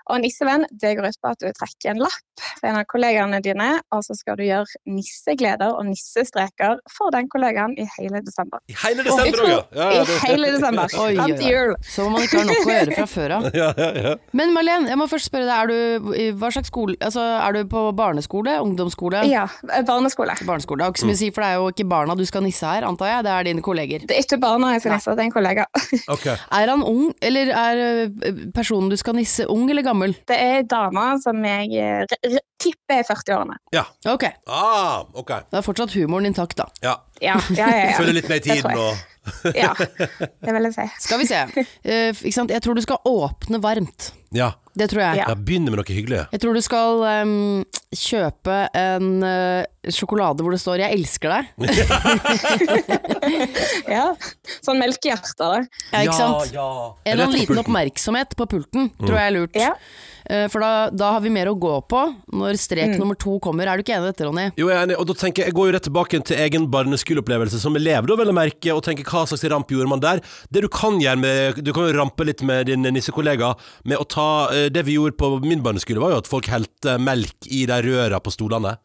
og 0.08 0.22
nissevenn, 0.24 0.64
det 0.72 0.94
går 0.96 1.10
ut 1.12 1.20
på 1.24 1.32
at 1.34 1.42
du 1.42 1.48
trekker 1.52 1.92
en 1.92 2.00
lapp 2.00 2.44
for 2.60 2.70
en 2.70 2.78
av 2.80 2.86
kollegaene 2.88 3.40
dine, 3.44 3.68
og 3.92 4.04
så 4.06 4.16
skal 4.16 4.38
du 4.40 4.46
gjøre 4.46 4.80
nissegleder 4.88 5.74
og 5.74 5.88
nissestreker 5.90 6.78
for 6.94 7.12
den 7.16 7.28
kollegaen 7.32 7.74
i 7.80 7.88
hele 7.98 8.22
desember. 8.24 8.62
I 8.72 8.78
hele 8.86 9.04
desember 9.04 9.44
òg, 9.44 9.52
ja. 9.52 9.88
Ja, 9.98 10.04
I 10.06 10.18
hele 10.24 10.52
desember, 10.54 10.96
Oi, 11.04 11.10
fram 11.18 11.34
til 11.34 11.52
jul. 11.52 11.74
Så 11.84 12.08
man 12.14 12.24
ikke 12.24 12.40
har 12.40 12.48
nok 12.52 12.70
å 12.70 12.76
gjøre 12.76 13.00
fra 13.00 13.08
før 13.12 13.36
av. 13.40 13.50
ja, 13.62 13.70
ja, 13.82 13.90
ja. 14.06 14.14
Men 14.38 14.54
Marlen, 14.56 14.88
jeg 14.92 15.02
må 15.02 15.10
først 15.12 15.32
spørre 15.32 15.50
deg, 15.50 15.58
er 15.58 15.74
du, 15.74 16.14
hva 16.40 16.54
slags 16.56 16.72
skole, 16.72 16.96
altså, 17.04 17.26
er 17.42 17.58
du 17.58 17.72
på 17.72 17.84
barneskole, 17.98 18.58
ungdomsskole? 18.64 19.26
Ja, 19.28 19.48
barneskole. 19.88 20.38
Barneskole. 20.48 20.80
Det 20.80 20.88
har 20.88 20.96
ikke 20.96 21.04
så 21.04 21.12
mye 21.12 21.20
å 21.20 21.24
si, 21.26 21.32
for 21.36 21.44
det 21.44 21.52
er 21.52 21.60
jo 21.60 21.70
ikke 21.74 21.90
barna 21.90 22.16
du 22.18 22.24
skal 22.28 22.46
nisse 22.46 22.70
her, 22.78 22.88
antar 22.88 23.12
jeg. 23.12 23.17
Det 23.26 23.32
er 23.34 23.44
dine 23.50 23.62
kolleger. 23.66 24.06
Det 24.08 24.16
er 24.18 24.24
ikke 24.24 24.40
barna 24.42 24.74
jeg 24.76 24.82
skal 24.84 24.94
nisse, 24.98 25.16
det 25.18 25.24
er 25.24 25.30
en 25.30 25.36
kollega. 25.36 25.66
Okay. 26.18 26.36
Er 26.52 26.70
han 26.72 26.84
ung, 26.84 27.14
eller 27.22 27.52
er 27.52 28.10
personen 28.56 28.90
du 28.92 28.98
skal 29.00 29.16
nisse 29.18 29.48
ung 29.50 29.70
eller 29.72 29.84
gammel? 29.86 30.14
Det 30.28 30.38
er 30.38 30.60
ei 30.62 30.64
dame 30.70 31.08
som 31.24 31.44
jeg 31.46 31.74
eh, 31.78 32.06
r- 32.06 32.32
r- 32.32 32.44
tipper 32.62 33.00
er 33.02 33.08
40-årene. 33.10 33.58
Ja. 33.76 33.84
Ok, 34.12 34.24
Ah, 34.48 35.04
ok. 35.14 35.32
da 35.52 35.60
er 35.60 35.66
fortsatt 35.66 35.94
humoren 35.98 36.26
intakt, 36.30 36.58
da. 36.58 36.66
Ja. 36.84 36.96
Ja, 37.22 37.36
ja, 37.50 37.68
ja. 37.68 37.84
ja. 37.92 37.96
Følger 38.00 38.14
litt 38.20 38.30
med 38.30 38.42
i 38.44 38.50
tiden 38.50 38.72
jeg. 38.72 38.78
og 38.78 38.98
Ja, 39.58 39.74
det 39.76 40.54
vil 40.56 40.70
jeg 40.70 40.74
si. 40.78 40.86
Skal 41.04 41.20
vi 41.20 41.26
se. 41.28 41.42
Uh, 41.84 42.14
ikke 42.16 42.32
sant? 42.38 42.54
Jeg 42.54 42.64
tror 42.64 42.78
du 42.78 42.82
skal 42.86 43.02
åpne 43.10 43.60
varmt. 43.64 44.12
Ja. 44.36 44.52
Det 44.78 44.90
tror 44.92 45.02
jeg. 45.02 45.18
Ja. 45.18 45.26
ja. 45.32 45.36
Begynne 45.36 45.72
med 45.74 45.80
noe 45.80 45.90
hyggelig. 45.90 46.20
Jeg 46.32 46.42
tror 46.44 46.54
du 46.54 46.62
skal 46.62 47.00
um, 47.26 47.64
kjøpe 47.98 48.58
en 48.78 49.08
uh, 49.26 49.64
sjokolade 49.90 50.44
hvor 50.46 50.54
det 50.54 50.60
står 50.62 50.84
'jeg 50.84 50.94
elsker 51.00 51.34
deg'. 51.34 51.46
Ja. 53.88 54.12
Sånn 54.66 54.80
melkehjerte, 54.82 55.34
da. 55.40 55.62
Ja, 55.94 56.04
ikke 56.04 56.18
sant? 56.18 56.52
ja. 56.54 56.68
En 57.06 57.14
eller 57.14 57.26
annen 57.28 57.40
Rett 57.40 57.48
på 57.48 57.56
liten 57.56 57.64
oppmerksomhet 57.64 58.36
på 58.38 58.48
pulten 58.52 58.92
tror 59.00 59.18
jeg 59.18 59.26
er 59.32 59.36
lurt. 59.38 59.58
Ja. 59.58 59.74
Uh, 60.28 60.46
For 60.52 60.60
da, 60.60 60.72
da 60.92 61.14
har 61.16 61.22
vi 61.24 61.32
mer 61.32 61.48
å 61.48 61.56
gå 61.56 61.74
på 61.88 62.02
når 62.36 62.58
strek 62.60 62.92
Mm. 62.94 63.00
nummer 63.00 63.16
to 63.20 63.38
kommer. 63.44 63.68
Er 63.68 63.80
du 63.80 63.84
ikke 63.84 63.96
enig 63.96 64.10
i 64.10 64.12
dette, 64.12 64.26
Ronny? 64.28 64.46
Jo, 64.60 64.68
jeg 64.70 64.78
er 64.78 64.84
enig, 64.86 64.98
og 65.00 65.08
da 65.08 65.14
tenker 65.14 65.44
jeg, 65.44 65.48
jeg 65.52 65.56
går 65.58 65.68
jo 65.70 65.74
rett 65.76 65.86
tilbake 65.88 66.20
til 66.28 66.38
egen 66.44 66.66
barneskoleopplevelse 66.72 67.60
som 67.64 67.76
elev, 67.80 68.08
da 68.08 68.16
vil 68.20 68.28
jeg 68.32 68.36
merke, 68.38 68.74
og 68.76 68.84
tenker 68.84 69.08
hva 69.08 69.24
slags 69.28 69.44
ramp 69.52 69.72
gjorde 69.72 69.88
man 69.92 70.04
der. 70.04 70.22
Det 70.52 70.62
du 70.66 70.68
kan 70.68 71.00
gjøre 71.00 71.20
med, 71.20 71.62
du 71.64 71.72
kan 71.76 71.88
jo 71.88 71.96
rampe 71.98 72.28
litt 72.28 72.44
med 72.44 72.68
din 72.68 72.84
nissekollega 72.84 73.54
med 73.88 73.98
å 73.98 74.06
ta, 74.08 74.17
eh, 74.54 74.68
det 74.74 74.84
vi 74.88 74.98
gjorde 74.98 75.18
på 75.20 75.32
min 75.44 75.64
barneskole 75.66 76.02
var 76.04 76.16
jo 76.16 76.22
at 76.24 76.30
folk 76.30 76.50
helte 76.52 76.98
melk 77.02 77.48
i 77.50 77.66
de 77.70 77.82
røra 77.86 78.20
på 78.24 78.34
stolene. 78.34 78.78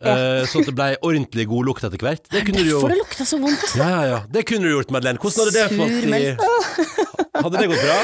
Eh, 0.00 0.46
sånn 0.48 0.64
at 0.64 0.70
det 0.70 0.76
ble 0.78 0.92
ordentlig 1.04 1.44
god 1.50 1.66
lukt 1.68 1.84
etter 1.84 2.00
hvert. 2.00 2.28
Det 2.32 2.40
kunne 2.46 2.62
du 2.64 2.70
jo 2.72 2.84
det 2.88 2.96
lukta 3.02 3.26
så 3.28 3.36
vondt. 3.40 3.74
Ja, 3.76 3.88
ja, 3.90 4.04
ja. 4.08 4.20
Det 4.32 4.46
kunne 4.48 4.64
du 4.64 4.72
gjort, 4.72 4.92
Madeleine. 4.94 5.20
Hvordan 5.20 5.44
hadde 5.44 5.58
det 5.58 5.66
fått 5.76 6.06
i. 6.08 7.40
Hadde 7.42 7.60
det 7.60 7.68
gått 7.68 7.82
bra? 7.84 7.98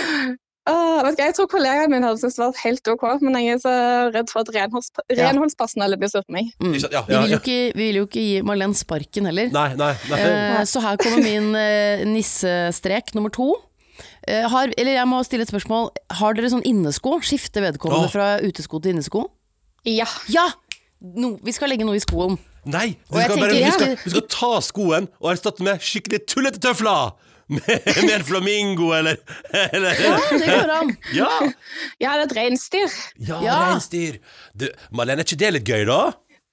Åh, 0.66 0.98
vet 1.06 1.16
du, 1.16 1.22
jeg 1.22 1.36
tror 1.38 1.48
kollegaen 1.48 1.92
min 1.94 2.04
hadde 2.04 2.20
syntes 2.20 2.36
det 2.36 2.42
var 2.42 2.60
helt 2.64 2.90
ok, 2.92 3.04
men 3.24 3.38
jeg 3.40 3.54
er 3.54 3.62
så 3.62 3.74
redd 4.12 4.32
for 4.32 4.42
at 4.44 4.52
renholds 4.58 4.90
Ja. 5.08 5.30
renholdspersonellet 5.30 6.02
blir 6.02 6.12
sur 6.12 6.26
på 6.26 6.36
meg. 6.36 6.50
Mm. 6.60 6.74
Ja, 6.82 6.90
ja, 6.90 7.00
Ja, 7.00 7.04
Vi 7.06 7.14
ja, 7.14 7.22
vil 7.22 7.32
jo 7.32 7.40
ikke, 7.40 7.58
vi 7.78 7.86
vil 7.86 8.00
jo 8.02 8.08
ikke 8.10 8.26
gi 8.26 8.42
Marlen 8.44 8.76
sparken 8.76 9.30
heller. 9.30 9.48
Nei, 9.56 9.68
nei. 9.80 9.92
nei. 10.10 10.20
Uh, 10.20 10.64
så 10.68 10.84
her 10.84 11.00
kommer 11.00 11.24
min 11.24 11.48
uh, 11.56 12.04
nissestrek 12.12 13.14
nummer 13.16 13.32
to. 13.32 13.54
Eh, 14.26 14.46
har, 14.50 14.72
eller 14.76 14.96
jeg 14.98 15.06
må 15.10 15.20
stille 15.26 15.46
et 15.46 15.50
spørsmål. 15.52 15.90
Har 16.18 16.34
dere 16.34 16.50
sånn 16.50 16.64
innesko? 16.66 17.18
Skifter 17.22 17.62
vedkommende 17.62 18.08
Åh. 18.08 18.12
fra 18.12 18.28
utesko 18.42 18.80
til 18.82 18.96
innesko? 18.96 19.26
Ja. 19.86 20.08
Ja! 20.32 20.48
No, 21.00 21.36
vi 21.44 21.52
skal 21.54 21.70
legge 21.70 21.86
noe 21.86 21.98
i 21.98 22.02
skoen. 22.02 22.38
Nei, 22.66 22.96
du 23.06 23.14
Og 23.14 23.20
jeg 23.20 23.28
skal, 23.30 23.38
bare, 23.38 23.52
tenker, 23.52 23.54
du, 23.54 23.62
ja. 23.62 23.74
skal, 23.76 23.92
du 24.02 24.10
skal 24.16 24.24
ta 24.32 24.48
skoen 24.66 25.06
og 25.22 25.28
erstatte 25.30 25.62
med 25.62 25.84
skikkelig 25.84 26.24
tullete 26.26 26.62
tøfler! 26.64 27.14
Med, 27.46 27.62
med 28.02 28.10
en 28.10 28.24
flamingo, 28.26 28.88
eller, 28.96 29.20
eller 29.54 29.92
Ja, 30.02 30.16
det 30.34 30.46
går 30.50 30.70
an. 30.74 30.88
Ja! 31.14 31.28
ja, 32.02 32.14
det 32.18 32.24
er 32.24 32.24
et 32.24 32.32
reinsdyr. 32.34 32.96
Ja, 33.22 33.36
Ja. 33.44 33.58
reinsdyr. 33.68 34.16
Du, 34.58 34.64
Marlene, 34.90 35.22
er 35.22 35.28
ikke 35.28 35.38
det 35.44 35.52
litt 35.54 35.70
gøy, 35.70 35.84
da? 35.86 36.00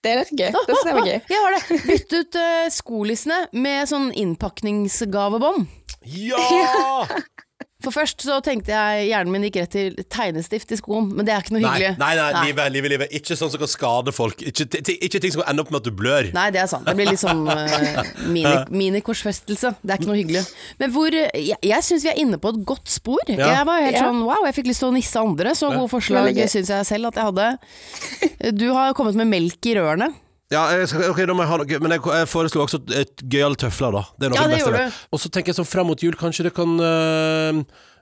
Det 0.06 0.12
er 0.12 0.20
litt 0.22 0.36
gøy. 0.38 0.52
Det 0.54 0.62
synes 0.68 0.86
jeg 0.86 0.98
var 1.00 1.08
gøy. 1.10 1.18
Jeg 1.34 1.42
har 1.48 1.56
det. 1.58 1.80
Bytt 1.88 2.14
ut 2.20 2.38
uh, 2.38 2.70
skolissene 2.78 3.40
med 3.58 3.90
sånn 3.90 4.12
innpakningsgavebånd. 4.22 5.66
Ja! 6.14 7.08
For 7.84 7.92
først 7.92 8.24
så 8.24 8.38
tenkte 8.46 8.72
jeg 8.72 9.10
hjernen 9.10 9.34
min 9.36 9.44
gikk 9.44 9.58
rett 9.60 9.72
til 9.76 9.98
tegnestift 10.08 10.72
i 10.72 10.78
skoen, 10.80 11.10
men 11.18 11.28
det 11.28 11.34
er 11.36 11.42
ikke 11.44 11.52
noe 11.58 11.64
Nei, 11.66 11.72
hyggelig. 11.76 11.98
nei, 12.00 12.12
nei, 12.16 12.44
livet, 12.48 12.72
livet, 12.72 12.92
livet. 12.94 13.16
Ikke 13.20 13.36
sånn 13.36 13.52
som 13.52 13.60
kan 13.60 13.72
skade 13.72 14.14
folk. 14.16 14.40
Ikke, 14.40 14.68
ikke 14.96 15.20
ting 15.20 15.34
som 15.36 15.44
kan 15.44 15.52
ende 15.52 15.66
opp 15.66 15.74
med 15.74 15.82
at 15.82 15.90
du 15.90 15.92
blør. 16.00 16.30
Nei, 16.36 16.46
det 16.56 16.62
er 16.64 16.70
sant. 16.72 16.88
Det 16.88 16.96
blir 16.96 17.12
litt 17.12 17.20
sånn 17.20 17.44
uh, 17.44 18.00
mini- 18.36 18.64
minikorsfestelse. 18.72 19.74
det 19.84 19.92
er 19.98 20.00
ikke 20.00 20.10
noe 20.14 20.20
hyggelig. 20.22 20.46
Men 20.80 20.96
hvor 20.96 21.12
Jeg, 21.14 21.60
jeg 21.60 21.84
syns 21.90 22.08
vi 22.08 22.14
er 22.14 22.22
inne 22.24 22.40
på 22.40 22.54
et 22.56 22.64
godt 22.72 22.88
spor. 22.90 23.20
Ja. 23.28 23.52
Jeg 23.60 23.68
var 23.68 23.84
helt 23.84 24.00
Ja. 24.00 24.08
sånn 24.08 24.24
wow, 24.24 24.48
jeg 24.48 24.56
fikk 24.62 24.72
lyst 24.72 24.84
til 24.86 24.92
å 24.94 24.96
nisse 24.96 25.20
andre. 25.20 25.52
Så 25.60 25.74
gode 25.76 25.92
forslag 25.92 26.40
syns 26.48 26.72
jeg 26.72 26.88
selv 26.88 27.12
at 27.12 27.20
jeg 27.20 27.30
hadde. 27.34 28.52
Du 28.56 28.70
har 28.74 28.96
kommet 28.96 29.20
med 29.20 29.28
melk 29.28 29.60
i 29.68 29.76
rørene. 29.76 30.14
Ja, 30.54 30.64
jeg 30.78 30.90
skal, 30.92 31.08
ok, 31.10 31.24
da 31.30 31.34
må 31.34 31.42
jeg 31.46 31.50
ha 31.54 31.58
noe 31.64 31.80
Men 31.82 31.96
jeg, 31.98 32.04
jeg 32.20 32.28
foreslo 32.30 32.66
også 32.68 32.84
et 33.00 33.24
gøyale 33.26 33.58
tøfler, 33.58 33.96
da. 33.98 34.04
Det 34.20 34.28
er 34.28 34.34
noe 34.36 34.38
Ja, 34.38 34.44
av 34.44 34.52
det 34.52 34.60
beste. 34.60 34.68
gjorde 34.70 34.84
vet. 34.86 35.00
Og 35.16 35.24
så 35.24 35.32
tenker 35.34 35.50
jeg 35.54 35.58
sånn 35.62 35.70
frem 35.72 35.90
mot 35.90 36.04
jul, 36.06 36.14
kanskje 36.20 36.46
det 36.48 36.52
kan 36.54 36.76
øh, 36.84 37.62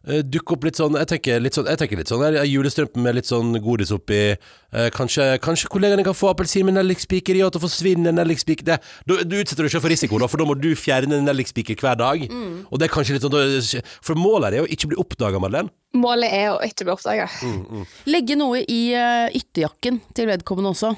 øh, 0.09 0.21
dukke 0.33 0.55
opp 0.57 0.65
litt 0.67 0.79
sånn 0.79 0.97
Jeg 0.99 1.07
tenker 1.13 1.39
litt 1.45 1.55
sånn, 1.57 1.69
jeg 1.71 1.79
tenker 1.79 2.01
litt 2.01 2.11
sånn 2.11 2.23
her, 2.25 2.37
julestrømpe 2.49 2.99
med 3.05 3.15
litt 3.19 3.29
sånn 3.29 3.53
godis 3.63 3.93
oppi. 3.95 4.19
Eh, 4.35 4.89
kanskje, 4.95 5.27
kanskje 5.43 5.69
kollegaene 5.71 6.03
kan 6.07 6.17
få 6.17 6.31
appelsin 6.33 6.65
med 6.67 6.75
nellikspiker 6.79 7.37
i, 7.37 7.43
og 7.45 7.51
at 7.53 7.57
det 7.59 7.63
forsvinner 7.63 8.15
nellikspiker 8.17 8.67
det, 8.71 8.77
du, 9.07 9.15
du 9.23 9.35
utsetter 9.39 9.67
deg 9.67 9.73
selv 9.75 9.85
for 9.85 9.93
risiko, 9.93 10.19
da, 10.21 10.29
for 10.31 10.41
da 10.41 10.47
må 10.49 10.55
du 10.59 10.69
fjerne 10.79 11.21
nellikspiker 11.25 11.77
hver 11.79 11.99
dag. 12.01 12.25
Mm. 12.31 12.55
Og 12.71 12.81
det 12.81 12.87
er 12.89 12.93
kanskje 12.95 13.15
litt 13.19 13.27
sånn 13.27 13.35
da- 13.37 13.83
For 14.01 14.17
målet 14.19 14.55
er 14.57 14.63
jo 14.63 14.69
ikke 14.75 14.91
bli 14.93 14.99
oppdaga, 15.01 15.39
Madeleine. 15.43 15.71
Målet 15.95 16.33
er 16.35 16.49
å 16.55 16.57
ikke 16.65 16.87
bli 16.87 16.95
oppdaga. 16.95 17.29
Legge 18.09 18.37
noe 18.39 18.61
i 18.63 18.81
uh, 18.95 19.27
ytterjakken 19.35 20.01
til 20.15 20.29
vedkommende 20.31 20.71
også. 20.75 20.95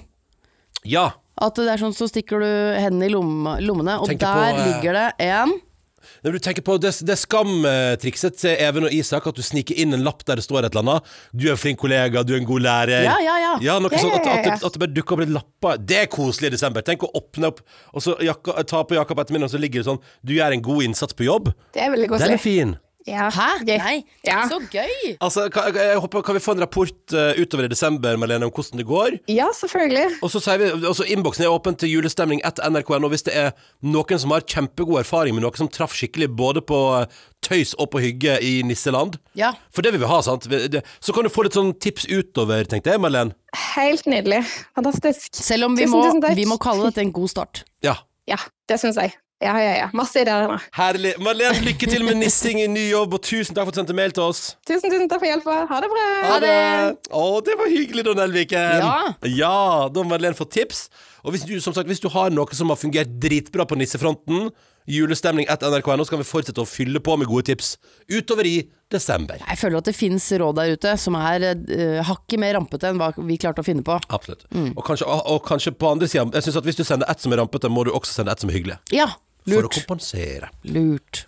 Ja. 0.86 1.12
At 1.42 1.56
det 1.58 1.70
er 1.74 1.82
sånn 1.82 1.96
så 1.98 2.06
stikker 2.12 2.40
du 2.44 2.50
hendene 2.78 3.08
i 3.10 3.14
lomme, 3.14 3.56
lommene, 3.66 3.96
og 4.00 4.10
Tenker 4.12 4.28
på, 4.28 4.42
der 4.44 4.58
eh, 4.60 4.66
ligger 4.70 4.94
det 5.00 5.06
en 5.26 5.54
Når 6.24 6.36
du 6.36 6.40
tenker 6.44 6.62
på 6.68 6.76
det, 6.84 6.92
det 7.08 7.16
skamtrikset 7.18 8.36
til 8.38 8.54
Even 8.62 8.86
og 8.86 8.94
Isak, 8.94 9.26
at 9.28 9.36
du 9.36 9.42
sniker 9.44 9.78
inn 9.80 9.96
en 9.96 10.04
lapp 10.06 10.22
der 10.28 10.36
det 10.40 10.44
står 10.46 10.68
et 10.68 10.76
eller 10.76 10.84
annet. 10.84 11.14
Du 11.34 11.48
er 11.48 11.56
en 11.56 11.60
flink 11.62 11.80
kollega, 11.82 12.22
du 12.28 12.34
er 12.36 12.42
en 12.42 12.48
god 12.48 12.62
lærer. 12.66 13.06
Ja, 13.08 13.16
ja, 13.24 13.38
ja. 13.42 13.54
Ja, 13.64 13.78
noe 13.82 13.92
Ja, 13.94 14.02
sånt, 14.04 14.20
at, 14.20 14.26
ja, 14.28 14.34
at, 14.36 14.46
ja. 14.46 14.56
det, 14.60 14.68
at 14.68 14.76
det 14.78 14.84
bare 14.84 14.94
dukker 14.94 15.16
opp 15.18 15.24
litt 15.24 15.34
lapper. 15.34 15.80
Det 15.80 15.98
er 16.04 16.10
koselig 16.12 16.52
i 16.52 16.56
desember. 16.58 16.86
Tenk 16.86 17.08
å 17.08 17.12
åpne 17.18 17.50
opp, 17.54 17.64
og 17.94 18.04
så 18.06 18.18
jakka, 18.24 18.60
ta 18.70 18.84
på 18.84 19.00
jakka 19.00 19.16
på 19.16 19.26
ettermiddagen, 19.26 19.50
og 19.50 19.56
så 19.56 19.62
ligger 19.64 19.82
det 19.84 19.88
sånn 19.90 20.02
Du 20.22 20.36
gjør 20.36 20.58
en 20.58 20.66
god 20.70 20.90
innsats 20.92 21.16
på 21.18 21.26
jobb. 21.28 21.54
Det 21.74 21.82
er 21.88 21.94
veldig 21.96 22.10
Den 22.12 22.20
er 22.20 22.26
koselig. 22.28 22.42
fin. 22.44 22.76
Ja, 23.08 23.26
Hæ? 23.36 23.48
gøy. 23.68 23.78
Nei, 23.82 23.96
Ja. 24.26 24.46
så 24.48 24.60
gøy! 24.72 25.18
Altså, 25.20 25.50
kan, 25.52 25.76
jeg 25.76 25.98
håper, 26.00 26.22
kan 26.24 26.36
vi 26.38 26.40
få 26.40 26.54
en 26.56 26.62
rapport 26.64 27.14
uh, 27.14 27.34
utover 27.42 27.66
i 27.66 27.72
desember, 27.72 28.16
Malene, 28.18 28.46
om 28.48 28.52
hvordan 28.56 28.80
det 28.80 28.86
går? 28.88 29.18
ja, 29.28 29.48
selvfølgelig. 29.58 30.22
Og 30.24 30.32
så 30.32 30.40
sier 30.40 30.58
vi, 30.62 30.70
altså 30.88 31.04
Innboksen 31.12 31.44
er 31.44 31.52
åpen 31.52 31.76
til 31.76 31.92
julestemning 31.92 32.40
etter 32.48 32.64
nrk.no 32.72 33.10
hvis 33.12 33.26
det 33.28 33.36
er 33.36 33.52
noen 33.84 34.20
som 34.24 34.32
har 34.32 34.46
kjempegod 34.48 35.02
erfaring 35.02 35.36
med 35.36 35.44
noe 35.44 35.58
som 35.60 35.68
traff 35.68 35.94
skikkelig 35.98 36.30
både 36.40 36.62
på 36.64 36.80
eh, 37.02 37.08
tøys 37.44 37.74
og 37.76 37.90
på 37.92 38.00
hygge 38.06 38.38
i 38.40 38.54
nisseland. 38.64 39.18
Ja. 39.36 39.52
For 39.74 39.84
det 39.84 39.92
vil 39.94 40.02
vi 40.06 40.08
ha, 40.08 40.22
sant? 40.24 40.48
Så 41.04 41.12
kan 41.14 41.28
du 41.28 41.30
få 41.34 41.44
litt 41.44 41.58
sånn 41.60 41.74
tips 41.84 42.08
utover, 42.08 42.64
tenkte 42.72 42.94
jeg, 42.96 43.02
Marlene 43.04 43.36
Helt 43.76 44.08
nydelig. 44.10 44.40
Fantastisk. 44.78 45.36
Selv 45.36 45.68
om 45.68 45.76
vi, 45.78 45.84
Tusen, 45.86 45.94
må, 45.98 46.06
tusen 46.08 46.24
takk. 46.24 46.38
vi 46.40 46.46
må 46.50 46.58
kalle 46.58 46.88
dette 46.88 47.04
en 47.04 47.12
god 47.14 47.30
start. 47.36 47.66
Ja. 47.86 47.98
Ja, 48.30 48.40
det 48.72 48.80
syns 48.80 48.96
jeg. 48.98 49.12
Ja, 49.42 49.54
ja, 49.60 49.72
ja. 49.76 49.88
Masse 49.98 50.22
ideer 50.24 50.46
nå. 50.48 50.58
Herlig. 50.78 51.14
Marlene, 51.24 51.64
lykke 51.66 51.88
til 51.90 52.06
med 52.06 52.20
nissing 52.22 52.62
i 52.64 52.68
ny 52.72 52.86
jobb, 52.92 53.18
og 53.18 53.24
tusen 53.26 53.56
takk 53.56 53.68
for 53.68 53.74
at 53.74 53.78
du 53.78 53.82
sendte 53.82 53.96
mail 53.98 54.14
til 54.16 54.24
oss. 54.24 54.44
Tusen, 54.68 54.88
tusen 54.88 55.10
takk 55.12 55.24
for 55.24 55.30
hjelpa. 55.30 55.58
Ha 55.72 55.80
det 55.84 55.90
bra. 55.92 56.06
Ha 56.30 56.38
det. 56.44 56.54
Å, 57.10 57.24
det 57.44 57.58
var 57.60 57.72
hyggelig, 57.74 58.06
Don 58.08 58.22
Elviken. 58.24 58.84
Ja. 58.84 58.94
ja, 59.28 59.58
da 59.90 60.04
har 60.04 60.12
Marlene 60.12 60.38
fått 60.38 60.54
tips. 60.56 60.86
Og 61.24 61.36
hvis 61.36 61.48
du, 61.48 61.58
som 61.64 61.76
sagt, 61.76 61.90
hvis 61.92 62.04
du 62.04 62.08
har 62.14 62.32
noe 62.32 62.56
som 62.56 62.72
har 62.72 62.80
fungert 62.80 63.12
dritbra 63.24 63.68
på 63.68 63.80
nissefronten, 63.80 64.52
julestemning 64.90 65.48
etter 65.52 65.72
nrk.no, 65.72 66.06
så 66.06 66.16
kan 66.16 66.22
vi 66.22 66.28
fortsette 66.28 66.64
å 66.64 66.68
fylle 66.68 67.02
på 67.04 67.18
med 67.20 67.30
gode 67.30 67.48
tips 67.52 67.76
utover 68.12 68.48
i 68.50 68.56
desember. 68.94 69.42
Jeg 69.42 69.60
føler 69.62 69.80
at 69.80 69.90
det 69.90 69.96
fins 69.98 70.28
råd 70.40 70.60
der 70.60 70.76
ute 70.76 70.96
som 71.02 71.18
er 71.20 71.48
uh, 71.54 72.02
hakket 72.08 72.42
mer 72.42 72.58
rampete 72.60 72.92
enn 72.92 73.02
hva 73.02 73.12
vi 73.18 73.40
klarte 73.42 73.64
å 73.64 73.68
finne 73.68 73.86
på. 73.86 73.98
Absolutt. 74.14 74.46
Og, 74.52 74.84
kanskje, 74.86 75.08
og, 75.08 75.24
og 75.36 75.44
kanskje 75.48 75.74
på 75.76 75.90
andre 75.90 76.08
sida 76.10 76.26
Jeg 76.34 76.46
synes 76.46 76.60
at 76.60 76.68
Hvis 76.68 76.78
du 76.80 76.84
sender 76.88 77.10
ett 77.12 77.24
som 77.24 77.34
er 77.34 77.42
rampete, 77.42 77.72
må 77.72 77.86
du 77.88 77.94
også 77.94 78.20
sende 78.20 78.36
ett 78.36 78.44
som 78.44 78.52
er 78.52 78.60
hyggelig. 78.60 78.80
Ja, 78.94 79.10
lurt. 79.48 79.58
For 79.58 79.72
å 79.72 79.74
kompensere. 79.80 80.54
Lurt. 80.68 81.26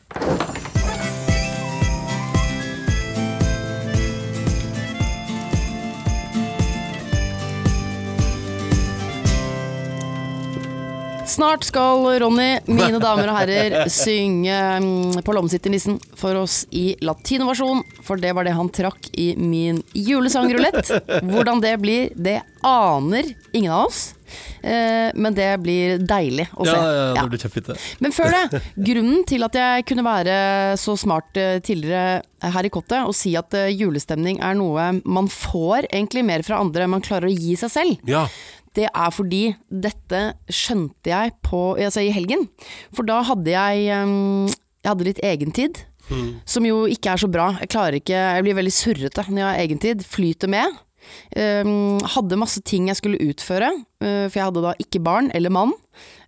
Snart 11.36 11.68
skal 11.68 12.06
Ronny, 12.22 12.62
mine 12.70 13.00
damer 13.04 13.28
og 13.28 13.40
herrer, 13.42 13.76
synge 13.92 14.56
mm, 14.80 15.22
på 15.26 15.36
nissen 15.70 16.00
for 16.16 16.38
oss 16.40 16.62
i 16.72 16.94
latinoversjon. 17.04 17.84
For 18.06 18.22
det 18.22 18.32
var 18.38 18.48
det 18.48 18.56
han 18.56 18.72
trakk 18.72 19.10
i 19.12 19.34
min 19.36 19.82
julesangrulett. 19.94 20.94
Hvordan 21.28 21.60
det 21.64 21.78
blir, 21.84 22.14
det 22.16 22.40
aner 22.64 23.34
ingen 23.52 23.72
av 23.72 23.90
oss. 23.90 24.14
Eh, 24.62 25.12
men 25.14 25.36
det 25.38 25.50
blir 25.62 26.00
deilig 26.02 26.48
å 26.56 26.66
se. 26.66 26.74
Ja. 26.74 27.22
det 27.22 27.28
blir 27.34 27.44
kjempefint, 27.44 27.70
det. 27.74 27.78
Men 28.02 28.16
før 28.16 28.34
det, 28.34 28.62
grunnen 28.88 29.26
til 29.30 29.46
at 29.46 29.60
jeg 29.60 29.86
kunne 29.92 30.06
være 30.08 30.38
så 30.82 30.96
smart 31.00 31.38
eh, 31.40 31.60
tidligere 31.66 32.24
her 32.56 32.68
i 32.68 32.72
kottet 32.74 33.06
og 33.06 33.16
si 33.18 33.36
at 33.38 33.54
eh, 33.58 33.72
julestemning 33.76 34.42
er 34.44 34.58
noe 34.58 34.90
man 35.04 35.30
får 35.32 35.90
egentlig 35.92 36.26
mer 36.26 36.46
fra 36.48 36.62
andre 36.64 36.86
enn 36.88 36.96
man 36.96 37.06
klarer 37.06 37.30
å 37.30 37.36
gi 37.36 37.58
seg 37.60 37.76
selv, 37.76 38.10
Ja. 38.10 38.26
Det 38.76 38.88
er 38.90 39.12
fordi 39.14 39.44
dette 39.70 40.22
skjønte 40.52 41.12
jeg 41.12 41.34
på, 41.46 41.76
altså 41.80 42.04
i 42.04 42.14
helgen. 42.14 42.48
For 42.96 43.08
da 43.08 43.22
hadde 43.26 43.54
jeg, 43.54 44.02
um, 44.04 44.48
jeg 44.84 44.92
hadde 44.92 45.08
litt 45.08 45.22
egentid, 45.26 45.84
som 46.46 46.66
jo 46.68 46.84
ikke 46.92 47.16
er 47.16 47.22
så 47.22 47.30
bra. 47.32 47.52
Jeg 47.64 47.72
klarer 47.74 48.00
ikke, 48.00 48.18
jeg 48.18 48.46
blir 48.46 48.60
veldig 48.60 48.74
surrete 48.74 49.26
når 49.30 49.40
jeg 49.40 49.48
har 49.48 49.64
egentid. 49.64 50.04
Flyter 50.06 50.52
med. 50.52 50.82
Um, 51.38 52.00
hadde 52.16 52.42
masse 52.42 52.62
ting 52.66 52.88
jeg 52.90 52.98
skulle 52.98 53.22
utføre, 53.22 53.70
uh, 54.02 54.26
for 54.26 54.40
jeg 54.40 54.48
hadde 54.48 54.64
da 54.66 54.72
ikke 54.82 55.04
barn 55.06 55.30
eller 55.38 55.54
mann. 55.54 55.74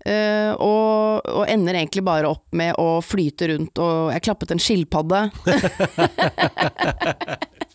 Uh, 0.07 0.53
og, 0.63 1.25
og 1.27 1.49
ender 1.51 1.75
egentlig 1.75 2.05
bare 2.07 2.29
opp 2.29 2.45
med 2.55 2.77
å 2.79 3.01
flyte 3.03 3.49
rundt, 3.51 3.81
og 3.81 4.13
jeg 4.13 4.23
klappet 4.29 4.53
en 4.53 4.61
skilpadde. 4.61 5.25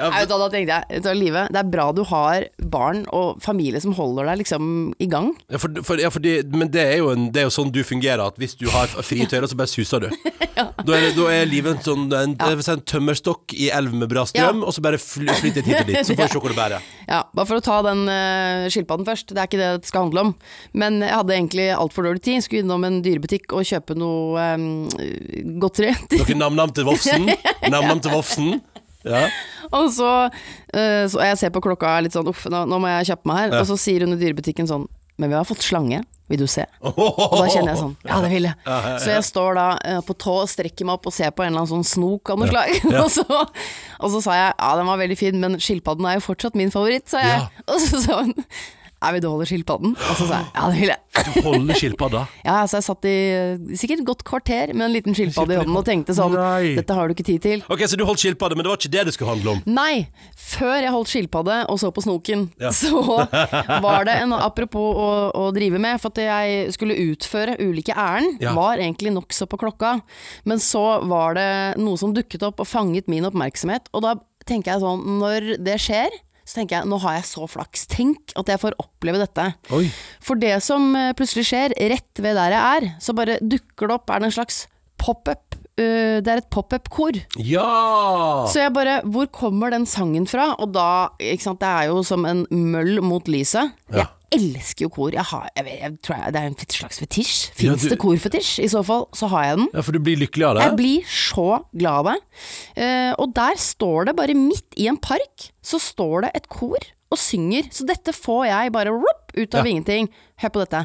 Nei, 0.00 0.22
da, 0.24 0.38
da 0.40 0.48
tenkte 0.52 0.80
jeg, 0.80 1.16
Live, 1.18 1.46
det 1.52 1.60
er 1.60 1.70
bra 1.70 1.90
du 1.96 2.02
har 2.08 2.46
barn 2.72 3.02
og 3.16 3.40
familie 3.44 3.80
som 3.82 3.94
holder 3.96 4.30
deg 4.30 4.42
liksom 4.42 4.70
i 5.02 5.08
gang. 5.10 5.32
Ja, 5.52 5.60
for, 5.60 5.82
for, 5.86 6.00
ja, 6.00 6.10
fordi, 6.12 6.38
men 6.54 6.72
det 6.72 6.84
er, 6.86 6.98
jo 7.02 7.10
en, 7.12 7.28
det 7.34 7.42
er 7.42 7.48
jo 7.48 7.54
sånn 7.54 7.72
du 7.74 7.82
fungerer, 7.86 8.22
at 8.24 8.40
hvis 8.40 8.56
du 8.60 8.68
har 8.72 8.90
frie 9.04 9.28
tøyler, 9.28 9.50
så 9.50 9.58
bare 9.58 9.72
suser 9.72 10.06
du. 10.06 10.10
Da 10.60 10.96
er, 10.96 11.10
da 11.16 11.26
er 11.32 11.46
livet 11.48 11.78
en, 11.78 11.80
sånn, 11.84 12.02
en, 12.12 12.34
en 12.36 12.82
tømmerstokk 12.88 13.54
i 13.56 13.70
elv 13.72 13.94
med 13.96 14.10
bra 14.10 14.26
strøm, 14.28 14.60
og 14.64 14.74
så 14.76 14.82
bare 14.84 14.98
fly, 15.00 15.30
flytter 15.40 15.64
hit 15.64 15.78
og 15.78 15.88
dit. 15.88 16.00
Så 16.04 16.16
får 16.16 16.28
du 16.28 16.32
se 16.34 16.42
hvor 16.42 16.52
det 16.52 16.58
bærer. 16.58 16.88
Ja, 17.08 17.22
Bare 17.36 17.48
for 17.48 17.60
å 17.60 17.64
ta 17.64 17.78
den 17.86 18.02
uh, 18.10 18.66
skilpadden 18.72 19.08
først, 19.08 19.32
det 19.32 19.40
er 19.40 19.48
ikke 19.48 19.60
det 19.60 19.70
det 19.80 19.88
skal 19.88 20.08
handle 20.08 20.26
om. 20.28 20.32
Men 20.76 21.00
jeg 21.04 21.14
hadde 21.14 21.36
egentlig 21.36 21.68
altfor 21.76 22.08
dårlig 22.08 22.24
tid. 22.26 22.44
Skulle 22.44 22.64
innom 22.64 22.84
en 22.88 23.00
dyrebutikk 23.04 23.54
og 23.56 23.66
kjøpe 23.70 23.96
noe 23.98 24.48
um, 24.56 24.66
godteri. 25.62 25.94
Noe 26.16 26.38
nam-nam 26.44 26.74
til 26.76 26.88
Vofsen. 26.90 27.30
Nam-nam 27.68 28.04
til 28.04 28.16
Vofsen. 28.16 28.60
Ja. 29.06 29.26
og 29.76 29.90
så, 29.94 30.12
uh, 30.30 31.04
så 31.10 31.26
jeg 31.30 31.40
ser 31.40 31.52
på 31.54 31.62
klokka 31.64 31.98
litt 32.04 32.16
sånn 32.16 32.30
uff, 32.30 32.46
nå, 32.52 32.64
nå 32.68 32.80
må 32.82 32.90
jeg 32.96 33.12
kjappe 33.12 33.30
meg 33.30 33.44
her. 33.44 33.52
Ja. 33.54 33.60
Og 33.62 33.70
så 33.70 33.78
sier 33.80 34.06
hun 34.06 34.16
i 34.16 34.20
dyrebutikken 34.20 34.68
sånn 34.70 34.88
Men 35.20 35.28
vi 35.28 35.36
har 35.36 35.44
fått 35.44 35.60
slange, 35.64 36.02
vil 36.32 36.40
du 36.40 36.46
se? 36.48 36.64
Og 36.86 37.36
da 37.36 37.46
kjenner 37.52 37.74
jeg 37.74 37.80
sånn 37.82 37.94
Ja, 38.08 38.20
det 38.24 38.32
vil 38.32 38.48
jeg. 38.48 38.56
Så 39.04 39.12
jeg 39.12 39.26
står 39.28 39.56
da 39.60 39.68
uh, 39.76 40.00
på 40.06 40.16
tå 40.16 40.36
og 40.42 40.50
strekker 40.52 40.88
meg 40.88 40.98
opp 40.98 41.10
og 41.10 41.16
ser 41.16 41.32
på 41.34 41.44
en 41.44 41.52
eller 41.52 41.64
annen 41.64 41.72
sånn 41.74 41.88
snok 41.94 42.32
av 42.32 42.40
noe 42.40 42.50
slag. 42.50 42.76
og, 43.04 43.08
så, 43.12 43.24
og 44.00 44.12
så 44.16 44.24
sa 44.28 44.36
jeg 44.38 44.52
ja, 44.52 44.74
den 44.80 44.92
var 44.92 45.00
veldig 45.00 45.18
fin, 45.20 45.40
men 45.42 45.60
skilpadden 45.60 46.08
er 46.08 46.20
jo 46.20 46.28
fortsatt 46.30 46.58
min 46.58 46.72
favoritt, 46.74 47.08
sa 47.12 47.24
jeg. 47.24 47.48
Ja. 47.48 47.66
Og 47.68 47.82
så 47.84 48.04
sa 48.04 48.22
hun 48.24 48.36
ja, 49.00 49.10
vil 49.14 49.22
du 49.24 49.28
holde 49.30 49.46
skilpadden? 49.48 49.94
Og 49.96 50.16
så 50.18 50.26
sa 50.28 50.40
jeg 50.42 50.48
ja, 50.54 50.64
det 50.70 50.80
vil 50.80 50.90
jeg. 50.92 50.98
Du 51.20 51.40
holder 51.46 51.78
skilpadda. 51.80 52.20
Ja, 52.50 52.56
så 52.68 52.78
jeg 52.78 52.84
satt 52.86 53.06
i 53.08 53.14
sikkert 53.80 54.00
et 54.02 54.06
godt 54.08 54.22
kvarter 54.28 54.72
med 54.76 54.86
en 54.88 54.92
liten 54.94 55.14
skilpadde 55.16 55.54
i 55.54 55.58
hånden 55.60 55.76
og 55.80 55.84
tenkte 55.86 56.14
sånn 56.16 56.34
Nei. 56.36 56.74
Dette 56.78 56.94
har 56.96 57.08
du 57.08 57.14
ikke 57.14 57.26
tid 57.26 57.42
til. 57.44 57.64
Ok, 57.72 57.82
Så 57.88 57.96
du 57.98 58.04
holdt 58.08 58.20
skilpadde, 58.22 58.56
men 58.58 58.64
det 58.66 58.72
var 58.72 58.80
ikke 58.80 58.92
det 58.92 59.04
det 59.08 59.14
skulle 59.16 59.32
handle 59.34 59.54
om. 59.56 59.62
Nei, 59.66 60.06
før 60.36 60.76
jeg 60.82 60.92
holdt 60.94 61.12
skilpadde 61.12 61.58
og 61.72 61.80
så 61.82 61.90
på 61.96 62.04
snoken, 62.04 62.46
Ja. 62.60 62.70
så 62.80 63.02
var 63.84 64.06
det 64.08 64.16
en 64.22 64.32
apropos 64.36 64.96
å, 65.00 65.10
å 65.36 65.48
drive 65.56 65.80
med, 65.82 66.00
for 66.02 66.12
at 66.14 66.20
jeg 66.24 66.72
skulle 66.76 66.96
utføre 67.10 67.56
ulike 67.60 67.96
ærend, 67.96 68.40
Ja. 68.44 68.54
var 68.56 68.80
egentlig 68.80 69.12
nokså 69.16 69.48
på 69.50 69.58
klokka. 69.60 69.96
Men 70.48 70.60
så 70.62 70.84
var 71.08 71.34
det 71.38 71.50
noe 71.80 71.96
som 72.00 72.12
dukket 72.16 72.42
opp 72.46 72.60
og 72.62 72.68
fanget 72.68 73.08
min 73.10 73.24
oppmerksomhet, 73.28 73.88
og 73.94 74.04
da 74.06 74.14
tenker 74.48 74.72
jeg 74.74 74.82
sånn, 74.82 75.02
når 75.20 75.50
det 75.62 75.76
skjer, 75.82 76.14
så 76.50 76.58
tenker 76.58 76.80
jeg 76.80 76.90
nå 76.90 76.98
har 77.04 77.20
jeg 77.20 77.28
så 77.30 77.46
flaks. 77.46 77.86
Tenk 77.92 78.34
at 78.40 78.50
jeg 78.50 78.58
får 78.58 78.74
oppleve 78.82 79.20
dette. 79.22 79.44
Oi. 79.76 79.84
For 80.24 80.40
det 80.40 80.56
som 80.66 80.90
eh, 80.98 81.12
plutselig 81.14 81.46
skjer, 81.46 81.76
rett 81.92 82.22
ved 82.24 82.34
der 82.34 82.56
jeg 82.56 82.80
er, 82.80 82.88
så 82.98 83.14
bare 83.14 83.38
dukker 83.38 83.86
det 83.86 83.98
opp, 84.00 84.10
er 84.10 84.24
det 84.24 84.30
en 84.32 84.38
slags 84.40 84.64
pop-up 85.00 85.59
det 85.80 86.28
er 86.32 86.40
et 86.42 86.48
pop-up-kor. 86.52 87.16
Ja! 87.38 88.46
Så 88.50 88.60
jeg 88.62 88.72
bare 88.76 89.00
Hvor 89.08 89.26
kommer 89.32 89.70
den 89.74 89.86
sangen 89.88 90.26
fra? 90.30 90.52
Og 90.60 90.72
da, 90.74 91.08
ikke 91.18 91.46
sant, 91.48 91.60
det 91.62 91.68
er 91.70 91.90
jo 91.90 92.02
som 92.06 92.24
en 92.28 92.46
møll 92.50 93.00
mot 93.04 93.28
lyset. 93.30 93.72
Ja. 93.92 94.08
Jeg 94.30 94.44
elsker 94.44 94.84
jo 94.86 94.90
kor. 94.94 95.10
Jeg, 95.10 95.24
har, 95.26 95.48
jeg, 95.56 95.64
vet, 95.66 95.78
jeg 95.82 95.94
tror 96.06 96.20
Det 96.30 96.38
er 96.38 96.46
en 96.52 96.54
slags 96.70 97.00
fetisj. 97.02 97.32
Ja, 97.50 97.72
Fins 97.72 97.82
du- 97.82 97.88
det 97.90 97.98
korfetisj? 97.98 98.60
I 98.62 98.68
så 98.70 98.84
fall 98.86 99.08
så 99.16 99.26
har 99.32 99.48
jeg 99.48 99.56
den. 99.58 99.68
Ja, 99.74 99.82
for 99.82 99.96
du 99.96 99.98
blir 100.06 100.20
lykkelig 100.20 100.46
av 100.46 100.54
det? 100.60 100.68
Jeg 100.68 100.76
blir 100.78 101.10
så 101.10 101.48
glad 101.74 101.98
av 102.04 102.12
det. 102.12 102.16
Uh, 102.78 103.12
og 103.24 103.34
der 103.34 103.58
står 103.58 104.06
det, 104.06 104.16
bare 104.20 104.36
midt 104.38 104.78
i 104.78 104.86
en 104.86 105.00
park, 105.02 105.50
så 105.66 105.80
står 105.82 106.28
det 106.28 106.30
et 106.38 106.46
kor 106.52 106.78
og 107.10 107.18
synger. 107.18 107.66
Så 107.74 107.82
dette 107.88 108.14
får 108.14 108.44
jeg 108.52 108.70
bare 108.78 108.92
whoop, 108.94 109.34
ut 109.34 109.54
av 109.58 109.66
Ja. 109.66 109.70
ingenting. 109.72 110.06
Hør 110.38 110.52
på 110.54 110.62
dette. 110.62 110.84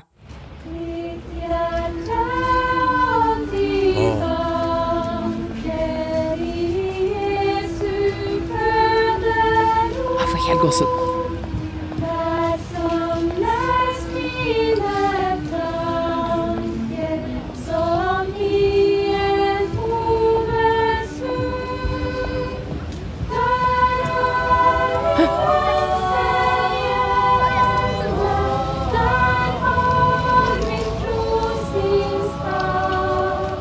Helt 10.48 10.62
gåsehud. 10.62 11.16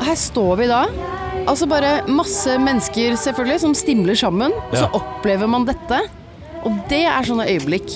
Her 0.05 0.15
står 0.15 0.55
vi 0.55 0.67
da. 0.69 0.85
Altså 1.45 1.67
bare 1.69 1.97
masse 2.07 2.55
mennesker 2.61 3.17
selvfølgelig 3.19 3.61
som 3.61 3.73
stimler 3.77 4.15
sammen. 4.17 4.53
Ja. 4.71 4.85
så 4.85 4.91
opplever 4.97 5.49
man 5.51 5.65
dette. 5.67 5.99
Og 6.65 6.77
det 6.89 7.03
er 7.05 7.27
sånne 7.27 7.45
øyeblikk 7.51 7.91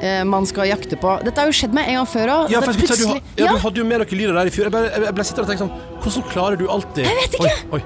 eh, 0.00 0.22
man 0.28 0.46
skal 0.48 0.68
jakte 0.70 0.98
på. 1.00 1.16
Dette 1.26 1.42
har 1.42 1.50
jo 1.50 1.56
skjedd 1.56 1.74
meg 1.76 1.90
en 1.92 2.00
gang 2.00 2.08
før 2.10 2.32
òg. 2.38 2.54
Ja, 2.54 2.62
si, 2.64 2.86
du, 3.04 3.18
ja, 3.40 3.50
du 3.52 3.60
hadde 3.64 3.82
jo 3.82 3.88
med 3.88 4.00
noen 4.02 4.20
lyder 4.20 4.38
der 4.38 4.50
i 4.50 4.54
fjor. 4.54 4.68
Jeg, 4.70 4.74
ble, 4.74 4.84
jeg 5.08 5.16
ble 5.18 5.26
sittende 5.28 5.44
og 5.44 5.52
tenke 5.52 5.64
sånn 5.64 6.00
Hvordan 6.04 6.30
klarer 6.30 6.60
du 6.60 6.64
alltid 6.72 7.04
Jeg 7.06 7.18
vet 7.20 7.36
ikke. 7.38 7.52
Oi, 7.68 7.80
oi. 7.80 7.82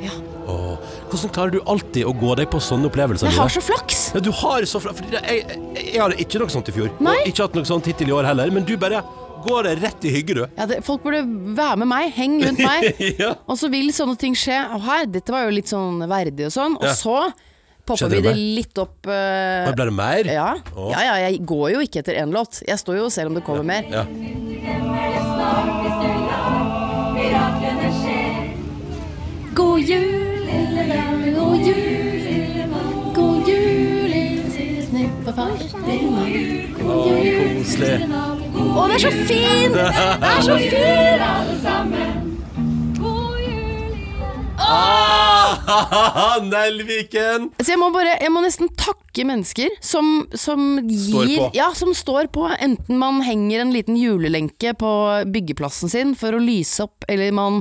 Ja. 0.00 0.18
Åh, 0.50 0.92
hvordan 1.10 1.32
klarer 1.36 1.54
du 1.54 1.60
alltid 1.68 2.06
å 2.08 2.12
gå 2.16 2.36
deg 2.40 2.50
på 2.52 2.60
sånne 2.64 2.88
opplevelser? 2.90 3.28
Jeg 3.28 3.36
har 3.40 3.52
så 3.52 3.62
flaks. 3.64 4.04
Ja, 4.16 4.22
du 4.24 4.30
har 4.40 4.64
så 4.68 4.80
flaks 4.82 5.02
jeg, 5.12 5.24
jeg, 5.26 5.58
jeg 5.90 6.00
hadde 6.00 6.20
ikke 6.24 6.40
noe 6.42 6.52
sånt 6.52 6.70
i 6.72 6.76
fjor. 6.76 6.92
Nei. 7.02 7.16
Og 7.24 7.32
ikke 7.32 7.48
hatt 7.48 7.58
noe 7.58 7.68
sånt 7.68 7.88
hittil 7.90 8.12
i 8.12 8.16
år 8.16 8.30
heller. 8.30 8.52
Men 8.54 8.66
du 8.68 8.76
bare 8.80 9.02
går 9.44 9.68
det 9.68 9.74
rett 9.80 10.04
i 10.04 10.12
hygge, 10.12 10.36
du. 10.36 10.42
Ja, 10.58 10.66
det, 10.68 10.80
folk 10.84 11.04
burde 11.04 11.22
være 11.56 11.80
med 11.80 11.88
meg, 11.88 12.10
henge 12.16 12.48
rundt 12.48 12.60
meg. 12.60 13.00
ja. 13.22 13.34
Og 13.48 13.56
så 13.60 13.70
vil 13.72 13.92
sånne 13.96 14.16
ting 14.20 14.36
skje. 14.36 14.58
Og 14.76 14.84
her, 14.84 15.06
dette 15.10 15.32
var 15.32 15.46
jo 15.46 15.54
litt 15.56 15.70
sånn 15.70 16.02
verdig 16.10 16.48
og 16.50 16.54
sånn. 16.56 16.76
Og 16.80 16.90
så 16.96 17.16
popper 17.86 18.12
vi 18.12 18.20
det 18.24 18.34
litt 18.36 18.78
opp 18.82 19.08
uh, 19.08 19.66
Blir 19.68 19.76
ble 19.78 19.88
det 19.90 19.96
mer? 19.96 20.30
ja. 20.30 20.50
Ja, 20.76 21.00
ja, 21.08 21.14
jeg 21.26 21.42
går 21.48 21.66
jo 21.76 21.84
ikke 21.84 22.02
etter 22.04 22.20
én 22.22 22.32
låt. 22.34 22.62
Jeg 22.66 22.78
står 22.80 23.00
jo 23.00 23.08
og 23.08 23.14
ser 23.14 23.30
om 23.30 23.36
det 23.38 23.44
kommer 23.46 23.66
mer. 23.66 23.86
Ja. 23.90 24.04
God 29.54 29.80
jul, 29.80 30.46
lille 30.46 30.86
mann, 30.88 31.34
god 31.34 31.66
jul, 31.66 32.74
god 33.14 33.48
jul, 33.50 34.16
Koselig. 36.80 37.96
Å, 38.60 38.86
det 38.88 38.96
er 38.96 39.02
så 39.04 39.12
fint! 39.28 39.76
Det 39.80 40.32
er 40.32 40.42
så 40.46 40.58
fint! 40.64 42.29
Ah, 44.70 46.38
Nelviken! 46.46 47.48
Så 47.58 47.72
jeg 47.72 47.80
må 47.80 47.88
bare, 47.94 48.12
jeg 48.22 48.30
må 48.32 48.42
nesten 48.44 48.68
takke 48.78 49.24
mennesker 49.26 49.72
som, 49.82 50.22
som 50.38 50.62
Står 50.78 51.26
gir 51.26 51.40
på. 51.42 51.48
Ja, 51.58 51.68
som 51.76 51.90
står 51.96 52.28
på. 52.34 52.44
Enten 52.62 53.00
man 53.00 53.18
henger 53.26 53.64
en 53.64 53.72
liten 53.74 53.98
julelenke 53.98 54.72
på 54.78 54.90
byggeplassen 55.34 55.90
sin 55.92 56.14
for 56.18 56.36
å 56.38 56.42
lyse 56.42 56.84
opp, 56.86 57.04
eller 57.10 57.34
man 57.36 57.58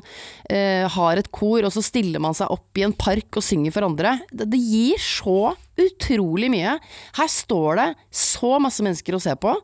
eh, 0.51 0.85
har 0.93 1.19
et 1.21 1.31
kor, 1.33 1.65
og 1.65 1.73
så 1.73 1.83
stiller 1.85 2.21
man 2.23 2.37
seg 2.37 2.51
opp 2.53 2.77
i 2.79 2.85
en 2.85 2.93
park 2.95 3.39
og 3.41 3.45
synger 3.45 3.73
for 3.75 3.89
andre. 3.89 4.17
Det, 4.31 4.49
det 4.53 4.61
gir 4.61 5.01
så 5.01 5.53
utrolig 5.79 6.51
mye. 6.53 6.77
Her 7.17 7.29
står 7.31 7.81
det 7.81 7.89
så 8.13 8.57
masse 8.61 8.85
mennesker 8.85 9.17
å 9.17 9.23
se 9.23 9.33
på. 9.39 9.55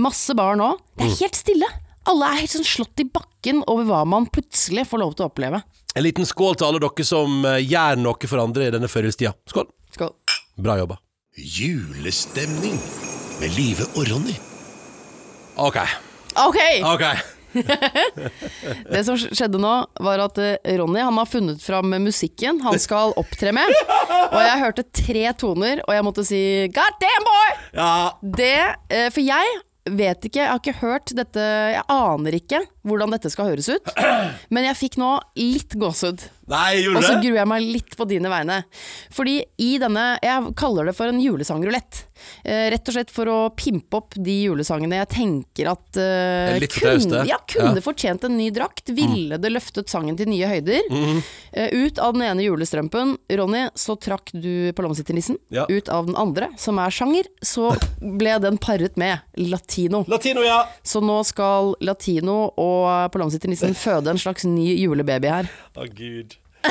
Masse 0.00 0.34
barn 0.38 0.62
òg. 0.64 0.80
Det 0.96 1.04
Mm. 1.04 1.10
er 1.10 1.18
helt 1.20 1.36
stille. 1.38 1.68
Alle 2.08 2.26
er 2.28 2.40
helt 2.42 2.52
sånn 2.52 2.66
slått 2.68 3.00
i 3.00 3.06
bakken 3.08 3.62
over 3.68 3.86
hva 3.88 4.02
man 4.08 4.26
plutselig 4.28 4.84
får 4.90 5.00
lov 5.00 5.14
til 5.16 5.24
å 5.24 5.30
oppleve. 5.30 5.62
En 5.94 6.02
liten 6.02 6.26
skål 6.26 6.56
til 6.58 6.66
alle 6.66 6.80
dere 6.82 7.04
som 7.06 7.44
eh, 7.46 7.60
gjør 7.62 8.00
noe 8.02 8.26
for 8.26 8.42
andre 8.42 8.66
i 8.66 8.72
denne 8.74 8.88
førjulstida. 8.90 9.30
Skål. 9.46 9.68
Skål. 9.94 10.10
Bra 10.58 10.74
jobba. 10.80 10.96
Julestemning 11.38 12.80
med 13.38 13.54
Live 13.54 13.86
og 13.94 14.08
Ronny. 14.10 14.34
Ok. 15.54 15.78
Ok! 16.34 16.58
ok 16.90 17.04
Det 18.92 19.04
som 19.06 19.14
skjedde 19.14 19.60
nå, 19.62 19.74
var 20.02 20.24
at 20.24 20.40
eh, 20.42 20.74
Ronny 20.80 20.98
han 20.98 21.20
har 21.20 21.30
funnet 21.30 21.62
fram 21.62 21.94
musikken 22.02 22.58
han 22.66 22.80
skal 22.82 23.14
opptre 23.20 23.54
med. 23.54 23.70
Og 24.32 24.40
jeg 24.42 24.62
hørte 24.64 24.88
tre 24.90 25.28
toner, 25.38 25.84
og 25.86 25.94
jeg 25.94 26.06
måtte 26.10 26.26
si 26.26 26.42
'God 26.74 26.98
damn 26.98 27.30
boy!' 27.30 27.56
Ja. 27.78 27.94
Det, 28.18 28.58
eh, 28.90 29.10
For 29.14 29.22
jeg 29.22 29.60
vet 29.94 30.26
ikke, 30.26 30.42
jeg 30.42 30.50
har 30.50 30.58
ikke 30.58 30.80
hørt 30.80 31.14
dette 31.14 31.42
Jeg 31.78 31.86
aner 31.92 32.34
ikke 32.34 32.64
hvordan 32.84 33.14
dette 33.14 33.30
skal 33.32 33.50
høres 33.52 33.68
ut. 33.72 33.92
Men 34.54 34.68
jeg 34.68 34.78
fikk 34.80 34.98
nå 35.00 35.16
litt 35.40 35.76
gåsehud. 35.80 36.24
Og 36.44 37.00
så 37.00 37.14
gruer 37.22 37.38
jeg 37.40 37.48
meg 37.48 37.62
litt 37.64 37.94
på 37.96 38.04
dine 38.08 38.28
vegne. 38.28 38.58
Fordi 39.14 39.38
i 39.64 39.70
denne 39.80 40.18
Jeg 40.20 40.50
kaller 40.60 40.90
det 40.90 40.92
for 40.98 41.08
en 41.08 41.20
julesangrulett. 41.22 42.02
Eh, 42.44 42.66
rett 42.74 42.88
og 42.90 42.94
slett 42.94 43.12
for 43.12 43.28
å 43.32 43.36
pimpe 43.56 43.96
opp 43.96 44.14
de 44.20 44.34
julesangene 44.44 44.98
jeg 45.00 45.08
tenker 45.14 45.70
at 45.72 45.98
eh, 46.00 46.60
kunne, 46.68 47.22
ja, 47.28 47.38
kunne 47.48 47.70
Ja. 47.70 47.72
Mm. 47.74 47.80
fortjent 47.84 48.26
en 48.28 48.36
ny 48.36 48.50
drakt. 48.54 48.92
Ville 48.94 49.38
det 49.40 49.52
løftet 49.54 49.88
sangen 49.92 50.18
til 50.20 50.28
nye 50.28 50.50
høyder. 50.52 50.84
Mm. 50.92 51.22
Eh, 51.56 51.74
ut 51.86 51.98
av 52.04 52.12
den 52.16 52.26
ene 52.28 52.44
julestrømpen, 52.44 53.16
Ronny, 53.40 53.64
så 53.74 53.96
trakk 53.96 54.34
du 54.36 54.70
Palommesitternissen. 54.76 55.40
Ja. 55.48 55.64
Ut 55.72 55.88
av 55.88 56.06
den 56.10 56.16
andre, 56.20 56.50
som 56.60 56.78
er 56.82 56.92
sjanger, 56.92 57.28
så 57.40 57.72
ble 58.04 58.36
den 58.44 58.60
paret 58.60 59.00
med 59.00 59.24
latino. 59.40 60.04
Latino, 60.12 60.44
ja. 60.44 60.60
Så 60.84 61.00
nå 61.04 61.22
skal 61.24 61.72
latino 61.84 62.50
og 62.60 62.73
Palommesitternissen 63.14 63.74
føde 63.84 64.10
en 64.14 64.18
slags 64.20 64.44
ny 64.48 64.70
julebaby 64.84 65.28
her. 65.30 65.50
Å, 65.76 65.86
gud. 65.94 66.36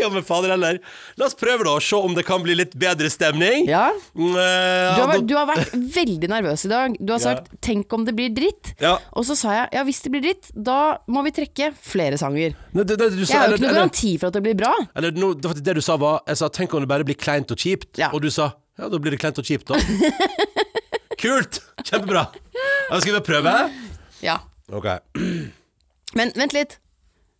ja, 0.00 0.08
men 0.12 0.20
fader 0.28 0.50
heller. 0.52 0.76
La 1.16 1.24
oss 1.24 1.36
prøve 1.38 1.64
da 1.64 1.72
å 1.78 1.80
se 1.80 1.96
om 1.96 2.12
det 2.16 2.24
kan 2.28 2.42
bli 2.44 2.52
litt 2.58 2.74
bedre 2.76 3.08
stemning. 3.12 3.64
Ja. 3.70 3.86
Mm, 4.12 4.34
eh, 4.36 4.90
Du 4.92 5.00
har, 5.00 5.08
vært, 5.12 5.24
du 5.30 5.34
har 5.38 5.46
vært 5.48 5.72
veldig 5.96 6.28
nervøs 6.34 6.66
i 6.68 6.70
dag. 6.72 6.96
Du 7.00 7.12
har 7.14 7.20
Ja. 7.22 7.24
sagt 7.30 7.48
'tenk 7.64 7.92
om 7.96 8.04
det 8.04 8.14
blir 8.18 8.28
dritt'. 8.28 8.74
Ja. 8.80 8.98
Og 9.16 9.24
så 9.24 9.34
sa 9.36 9.48
jeg 9.56 9.68
ja, 9.72 9.84
hvis 9.84 10.02
det 10.02 10.12
blir 10.12 10.22
dritt, 10.26 10.50
da 10.52 10.98
må 11.08 11.24
vi 11.24 11.30
trekke 11.32 11.72
flere 11.80 12.18
sanger. 12.20 12.54
Ne, 12.74 12.84
det, 12.84 12.98
det, 12.98 13.10
du 13.16 13.24
Jeg 13.24 13.38
har 13.38 13.48
jo 13.48 13.54
ikke 13.56 13.66
noen 13.66 13.74
garanti 13.74 14.18
for 14.20 14.26
at 14.26 14.34
det 14.34 14.42
blir 14.42 14.54
bra. 14.54 14.74
eller 14.94 15.10
no, 15.12 15.32
det, 15.34 15.64
det 15.64 15.74
du 15.74 15.80
sa 15.80 15.96
var 15.96 16.20
Jeg 16.26 16.36
sa 16.36 16.48
'tenk 16.48 16.74
om 16.74 16.80
det 16.80 16.88
bare 16.88 17.04
blir 17.04 17.16
kleint 17.16 17.50
og 17.50 17.56
kjipt', 17.56 17.96
Ja. 17.98 18.10
og 18.12 18.20
du 18.20 18.28
sa 18.30 18.52
'ja, 18.78 18.88
da 18.88 18.98
blir 18.98 19.10
det 19.12 19.20
kleint 19.20 19.38
og 19.38 19.44
kjipt', 19.44 19.64
da. 19.64 19.74
Kult! 21.20 21.60
Kjempebra. 21.84 22.26
Da 22.90 23.00
skal 23.00 23.16
vi 23.16 23.20
prøve. 23.24 23.54
Ja. 24.24 24.38
Ok. 24.72 24.86
Men 26.16 26.32
vent 26.36 26.54
litt. 26.56 26.78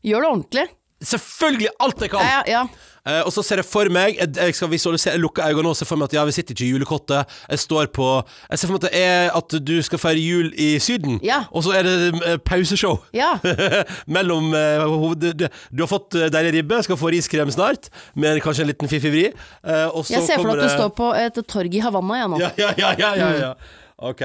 Gjør 0.07 0.25
det 0.25 0.31
ordentlig. 0.31 0.67
Selvfølgelig 1.05 1.69
alt 1.81 2.01
jeg 2.07 2.11
kan! 2.11 2.21
Ja, 2.25 2.43
ja. 2.49 2.67
Uh, 3.07 3.21
og 3.29 3.31
så 3.31 3.43
ser 3.47 3.61
jeg 3.61 3.67
for 3.71 3.87
meg 3.95 4.17
Jeg, 4.19 4.33
jeg 4.35 4.55
skal 4.59 4.67
visualisere, 4.73 5.13
jeg 5.15 5.21
lukker 5.23 5.45
øynene 5.47 5.69
og 5.71 5.77
ser 5.79 5.87
for 5.87 5.95
meg 6.01 6.09
at 6.09 6.15
ja, 6.17 6.25
vi 6.27 6.33
sitter 6.35 6.57
ikke 6.57 6.65
i 6.67 6.71
julekottet. 6.73 7.37
Jeg 7.53 7.59
står 7.63 7.87
på 7.95 8.07
Jeg 8.51 8.59
ser 8.59 8.67
for 8.67 8.75
meg 8.75 8.81
at 8.83 8.87
det 8.89 9.03
er 9.05 9.31
at 9.39 9.55
du 9.69 9.75
skal 9.87 10.01
feire 10.03 10.19
jul 10.25 10.49
i 10.59 10.73
Syden, 10.83 11.21
Ja. 11.23 11.45
og 11.55 11.63
så 11.63 11.77
er 11.79 11.87
det 11.87 11.95
uh, 12.17 12.35
pauseshow. 12.43 12.97
ja. 13.15 13.37
Mellom 14.17 14.51
uh, 14.57 14.89
hoved... 14.91 15.23
Du, 15.39 15.47
du 15.47 15.85
har 15.85 15.91
fått 15.93 16.15
eh, 16.19 16.27
deilig 16.35 16.57
ribbe, 16.59 16.83
skal 16.83 16.99
få 16.99 17.13
riskrem 17.15 17.51
snart, 17.55 17.87
med 18.19 18.41
kanskje 18.43 18.65
en 18.67 18.73
liten 18.73 18.91
fiffig 18.91 19.13
vri. 19.15 19.25
Eh, 19.31 19.87
Jeg 20.11 20.27
ser 20.27 20.41
for 20.43 20.51
meg 20.51 20.59
at 20.59 20.67
du 20.67 20.75
står 20.75 20.91
på 20.99 21.13
et 21.21 21.39
torg 21.47 21.75
i 21.79 21.85
Havanna, 21.85 22.19
jeg 22.25 22.33
nå. 22.35 22.43
Ja, 22.43 22.51
ja, 22.59 22.73
ja, 22.81 22.91
ja, 22.99 23.15
ja, 23.23 23.31
ja. 23.45 23.55
Ok. 24.03 24.23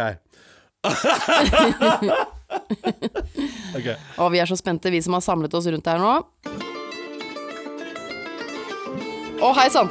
ok. 3.77 3.89
Og 4.21 4.31
vi 4.33 4.41
er 4.43 4.49
så 4.49 4.57
spente, 4.59 4.91
vi 4.91 5.01
som 5.03 5.17
har 5.17 5.25
samlet 5.25 5.53
oss 5.57 5.67
rundt 5.71 5.91
her 5.91 6.01
nå. 6.01 6.13
Å, 9.41 9.51
hei 9.57 9.67
sann. 9.73 9.89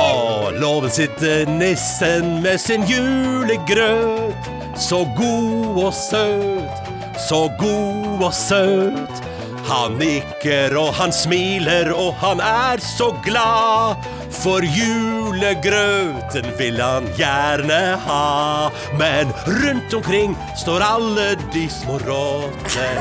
På 0.00 0.50
låven 0.56 0.90
sitter 0.90 1.46
nissen 1.46 2.42
med 2.42 2.60
sin 2.60 2.84
julegrøt. 2.88 4.50
Så 4.76 5.04
god 5.16 5.84
og 5.84 5.94
søt, 5.94 6.92
så 7.28 7.50
god 7.60 8.24
og 8.24 8.34
søt. 8.34 9.29
Han 9.70 10.00
nikker 10.00 10.72
og 10.74 10.88
han 10.98 11.12
smiler 11.14 11.92
og 11.94 12.16
han 12.18 12.40
er 12.42 12.80
så 12.82 13.12
glad. 13.22 14.08
For 14.34 14.64
julegrøten 14.66 16.48
vil 16.58 16.80
han 16.82 17.06
gjerne 17.14 17.78
ha. 18.02 18.70
Men 18.98 19.30
rundt 19.46 19.94
omkring 19.94 20.34
står 20.58 20.82
alle 20.82 21.28
de 21.54 21.62
små 21.70 22.00
rotter. 22.02 22.98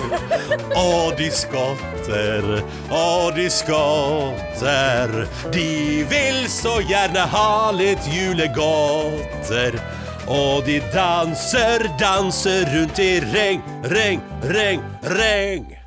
Og 0.77 1.17
de 1.17 1.32
skotter, 1.34 2.45
og 2.91 3.34
de 3.39 3.47
skotter. 3.53 5.15
De 5.55 6.05
vil 6.13 6.43
så 6.53 6.77
gjerne 6.86 7.25
ha 7.34 7.71
litt 7.79 8.12
julegodter. 8.13 9.82
Og 10.29 10.62
de 10.69 10.77
danser, 10.93 11.89
danser 11.97 12.69
rundt 12.77 13.01
i 13.01 13.12
ring, 13.34 13.65
ring, 13.89 14.21
ring, 14.53 14.86
ring. 15.17 15.79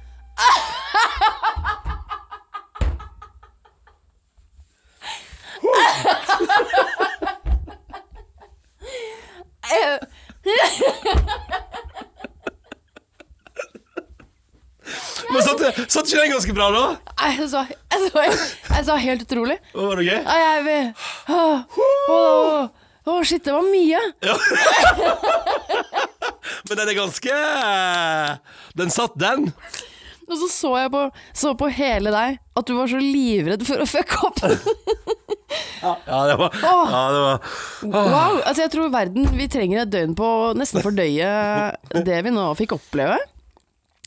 Men 15.32 15.42
satt, 15.92 16.06
ikke 16.08 16.22
den 16.22 16.32
ganske 16.34 16.54
bra, 16.56 16.66
da? 16.74 16.84
Nei, 17.20 17.30
jeg 17.38 17.48
sa, 17.52 17.60
jeg 17.68 17.98
sa, 18.08 18.18
jeg 18.72 18.82
sa 18.88 18.94
helt 19.02 19.22
utrolig. 19.26 19.56
Var 19.76 19.94
det 20.00 20.06
gøy? 20.08 20.20
Nei, 20.26 20.38
jeg 20.42 20.60
vil 20.68 20.84
Å, 21.36 21.38
å, 22.16 22.18
å, 23.12 23.14
shit, 23.28 23.42
det 23.44 23.52
var 23.54 23.64
mye. 23.68 24.00
Men 26.68 26.78
den 26.78 26.88
er 26.92 26.96
ganske 26.96 27.32
Den 28.78 28.90
satt, 28.94 29.14
den. 29.20 29.48
Og 30.32 30.36
så 30.38 30.46
så 30.48 30.70
jeg 30.78 30.90
på, 30.94 31.00
så 31.36 31.52
på 31.58 31.66
hele 31.76 32.10
deg 32.14 32.38
at 32.56 32.66
du 32.68 32.72
var 32.76 32.86
så 32.88 32.98
livredd 33.02 33.64
for 33.68 33.82
å 33.82 33.86
fucke 33.88 34.16
opp. 34.28 34.38
Ja, 35.82 35.96
det 36.28 36.36
var, 36.38 36.54
ja, 36.62 37.00
det 37.12 37.20
var 37.20 37.38
Wow, 37.84 38.38
altså 38.38 38.62
Jeg 38.62 38.70
tror 38.72 38.88
verden 38.94 39.26
Vi 39.36 39.46
trenger 39.52 39.82
et 39.82 39.90
døgn 39.92 40.14
på 40.16 40.24
å 40.24 40.52
nesten 40.56 40.80
fordøye 40.80 41.28
det 42.06 42.18
vi 42.24 42.30
nå 42.32 42.54
fikk 42.56 42.72
oppleve. 42.78 43.18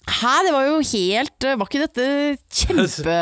Hæ, 0.05 0.31
det 0.45 0.51
var 0.53 0.67
jo 0.67 0.75
helt 0.85 1.45
Var 1.45 1.65
ikke 1.65 1.79
dette 1.81 2.05
kjempe 2.53 3.15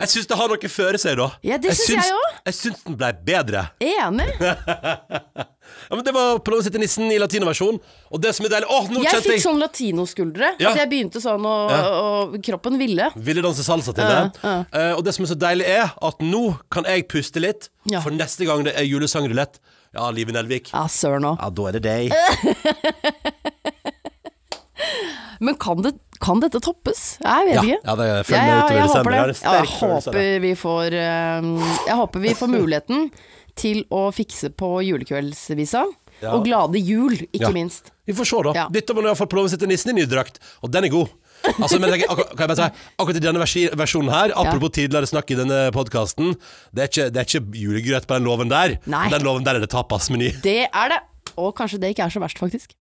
Jeg 0.00 0.08
syns 0.14 0.28
det 0.30 0.38
har 0.40 0.48
noe 0.48 0.70
føre 0.72 1.00
seg, 1.02 1.18
da. 1.20 1.26
Ja, 1.44 1.58
det 1.60 1.74
syns 1.76 2.08
jeg 2.08 2.16
også. 2.16 2.40
Jeg 2.48 2.56
syns 2.56 2.84
den 2.86 2.96
ble 3.00 3.10
bedre. 3.26 3.66
Enig? 3.84 4.28
Ja, 5.90 5.96
men 5.96 6.04
Det 6.06 6.12
var 6.14 6.38
på 6.42 6.50
Låne 6.52 6.64
sitte 6.66 6.80
nissen 6.82 7.10
i 7.10 7.18
latinoversjon. 7.20 7.76
Og 8.10 8.22
det 8.22 8.32
som 8.34 8.46
er 8.46 8.52
deilig 8.52 8.68
Åh, 8.70 8.88
nå 8.90 9.02
Jeg 9.04 9.12
kjente 9.14 9.26
fikk 9.26 9.36
jeg 9.36 9.44
sånn 9.44 9.60
latinoskuldre. 9.62 10.48
Ja. 10.58 10.70
Altså, 10.70 10.80
jeg 10.82 10.90
begynte 10.90 11.22
sånn, 11.22 11.46
og, 11.46 11.74
og 11.74 12.36
kroppen 12.46 12.78
ville. 12.80 13.06
Ville 13.28 13.44
danse 13.44 13.64
salsa 13.66 13.94
til 13.96 14.06
Ja, 14.06 14.22
det. 14.30 14.54
Uh, 14.74 14.92
og 14.98 15.04
det 15.06 15.14
som 15.16 15.26
er 15.26 15.30
så 15.32 15.38
deilig, 15.38 15.66
er 15.70 15.92
at 16.10 16.24
nå 16.26 16.42
kan 16.74 16.88
jeg 16.90 17.06
puste 17.10 17.42
litt. 17.42 17.70
Ja. 17.90 18.02
For 18.04 18.14
neste 18.14 18.46
gang 18.48 18.64
det 18.66 18.74
er 18.78 18.86
julesangrulett, 18.88 19.60
ja, 19.94 20.06
Live 20.14 20.34
Nelvik, 20.34 20.70
Ja, 20.74 20.84
søren 20.90 21.26
òg. 21.32 21.38
ja, 21.42 21.50
da 21.54 21.68
er 21.70 21.78
det 21.78 21.84
deg. 21.86 23.34
Men 25.40 25.54
kan, 25.56 25.80
det, 25.82 25.94
kan 26.20 26.40
dette 26.42 26.60
toppes? 26.60 27.16
Jeg 27.22 27.46
vet 27.48 27.54
Ja, 27.54 27.62
ikke. 27.62 27.78
ja, 27.84 27.94
det 27.96 28.08
følger 28.28 28.58
utover 28.58 28.74
jeg 28.76 28.88
desember. 28.88 29.12
håper 29.12 29.32
det. 29.32 29.40
Jeg 29.42 29.70
håper 29.80 30.40
vi 30.44 30.50
får 30.60 30.96
eh, 31.00 31.50
Jeg 31.88 31.96
håper 32.02 32.20
vi 32.26 32.34
får 32.42 32.52
muligheten 32.52 33.06
til 33.60 33.80
å 33.92 34.02
fikse 34.14 34.50
på 34.56 34.68
julekveldsvisa. 34.86 35.86
Ja. 36.20 36.34
Og 36.36 36.44
glade 36.44 36.76
jul, 36.84 37.14
ikke 37.32 37.48
Ja. 37.48 37.50
minst. 37.56 37.90
Vi 38.06 38.12
får 38.12 38.26
se, 38.28 38.42
da. 38.44 38.52
Ja. 38.54 38.66
Dette 38.68 38.92
må 38.92 39.00
du 39.00 39.08
iallfall 39.08 39.26
prøve 39.32 39.48
å 39.48 39.50
sette 39.52 39.66
nissen 39.68 39.90
i 39.90 40.00
ny 40.00 40.04
drakt, 40.08 40.36
og 40.62 40.70
den 40.70 40.84
er 40.84 40.92
god. 40.92 41.08
Altså, 41.56 41.78
men 41.80 41.88
jeg, 41.94 42.04
akkur- 42.04 42.36
kan 42.36 42.44
jeg 42.44 42.50
bare 42.52 42.56
si, 42.68 42.82
akkurat 43.00 43.16
i 43.16 43.22
denne 43.24 43.40
versjonen 43.80 44.10
her, 44.12 44.32
apropos 44.36 44.74
tidligere 44.76 45.08
snakk 45.08 45.30
i 45.32 45.38
denne 45.40 45.60
podkasten, 45.72 46.34
det, 46.76 46.90
det 46.92 47.16
er 47.16 47.24
ikke 47.24 47.40
julegrøt 47.56 48.04
på 48.06 48.18
den 48.18 48.28
loven 48.28 48.50
der. 48.52 48.76
Nei. 48.84 49.06
Den 49.08 49.24
loven 49.24 49.44
der 49.48 49.56
er 49.56 49.64
det 49.64 49.70
tapasmeny. 49.72 50.34
Det 50.44 50.66
er 50.68 50.92
det. 50.92 51.00
Og 51.40 51.54
kanskje 51.56 51.80
det 51.80 51.94
ikke 51.94 52.04
er 52.04 52.12
så 52.12 52.20
verst, 52.20 52.36
faktisk. 52.42 52.76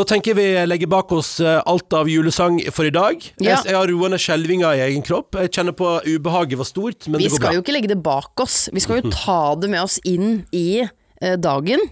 Da 0.00 0.06
tenker 0.08 0.32
vi 0.32 0.44
legger 0.64 0.88
bak 0.88 1.10
oss 1.12 1.34
eh, 1.44 1.58
alt 1.68 1.92
av 1.92 2.08
julesang 2.08 2.56
for 2.72 2.88
i 2.88 2.92
dag. 2.94 3.20
Ja. 3.36 3.58
Jeg, 3.58 3.66
jeg 3.68 3.76
har 3.76 3.90
roende 3.90 4.16
skjelvinger 4.22 4.78
i 4.78 4.84
egen 4.86 5.02
kropp. 5.04 5.36
Jeg 5.36 5.50
kjenner 5.52 5.74
på 5.76 5.90
ubehaget 6.06 6.56
var 6.56 6.68
stort, 6.68 7.04
men 7.04 7.20
Vi 7.20 7.26
det 7.26 7.34
går 7.34 7.42
skal 7.42 7.58
jo 7.58 7.64
ikke 7.64 7.74
legge 7.74 7.90
det 7.90 7.98
bak 8.00 8.40
oss. 8.40 8.62
Vi 8.72 8.80
skal 8.80 9.02
jo 9.02 9.12
ta 9.18 9.40
det 9.60 9.68
med 9.68 9.82
oss 9.82 9.98
inn 10.08 10.46
i 10.56 10.80
eh, 10.80 11.36
dagen. 11.36 11.84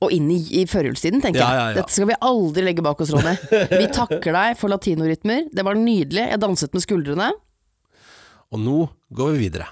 Og 0.00 0.14
inn 0.14 0.30
i, 0.30 0.38
i 0.60 0.62
førjulstiden, 0.70 1.18
tenker 1.24 1.42
Ja, 1.42 1.50
ja, 1.50 1.64
jeg. 1.72 1.80
Dette 1.80 1.96
skal 1.96 2.08
vi 2.12 2.20
aldri 2.30 2.64
legge 2.70 2.86
bak 2.86 3.02
oss, 3.02 3.10
Ronny. 3.12 3.34
Vi 3.50 3.90
takker 3.98 4.30
deg 4.38 4.54
for 4.60 4.70
latinorytmer. 4.72 5.50
Det 5.50 5.66
var 5.66 5.76
nydelig. 5.76 6.28
Jeg 6.30 6.40
danset 6.46 6.78
med 6.78 6.86
skuldrene. 6.86 7.32
Og 8.54 8.62
nå 8.62 8.78
går 9.10 9.34
vi 9.34 9.48
videre. 9.48 9.66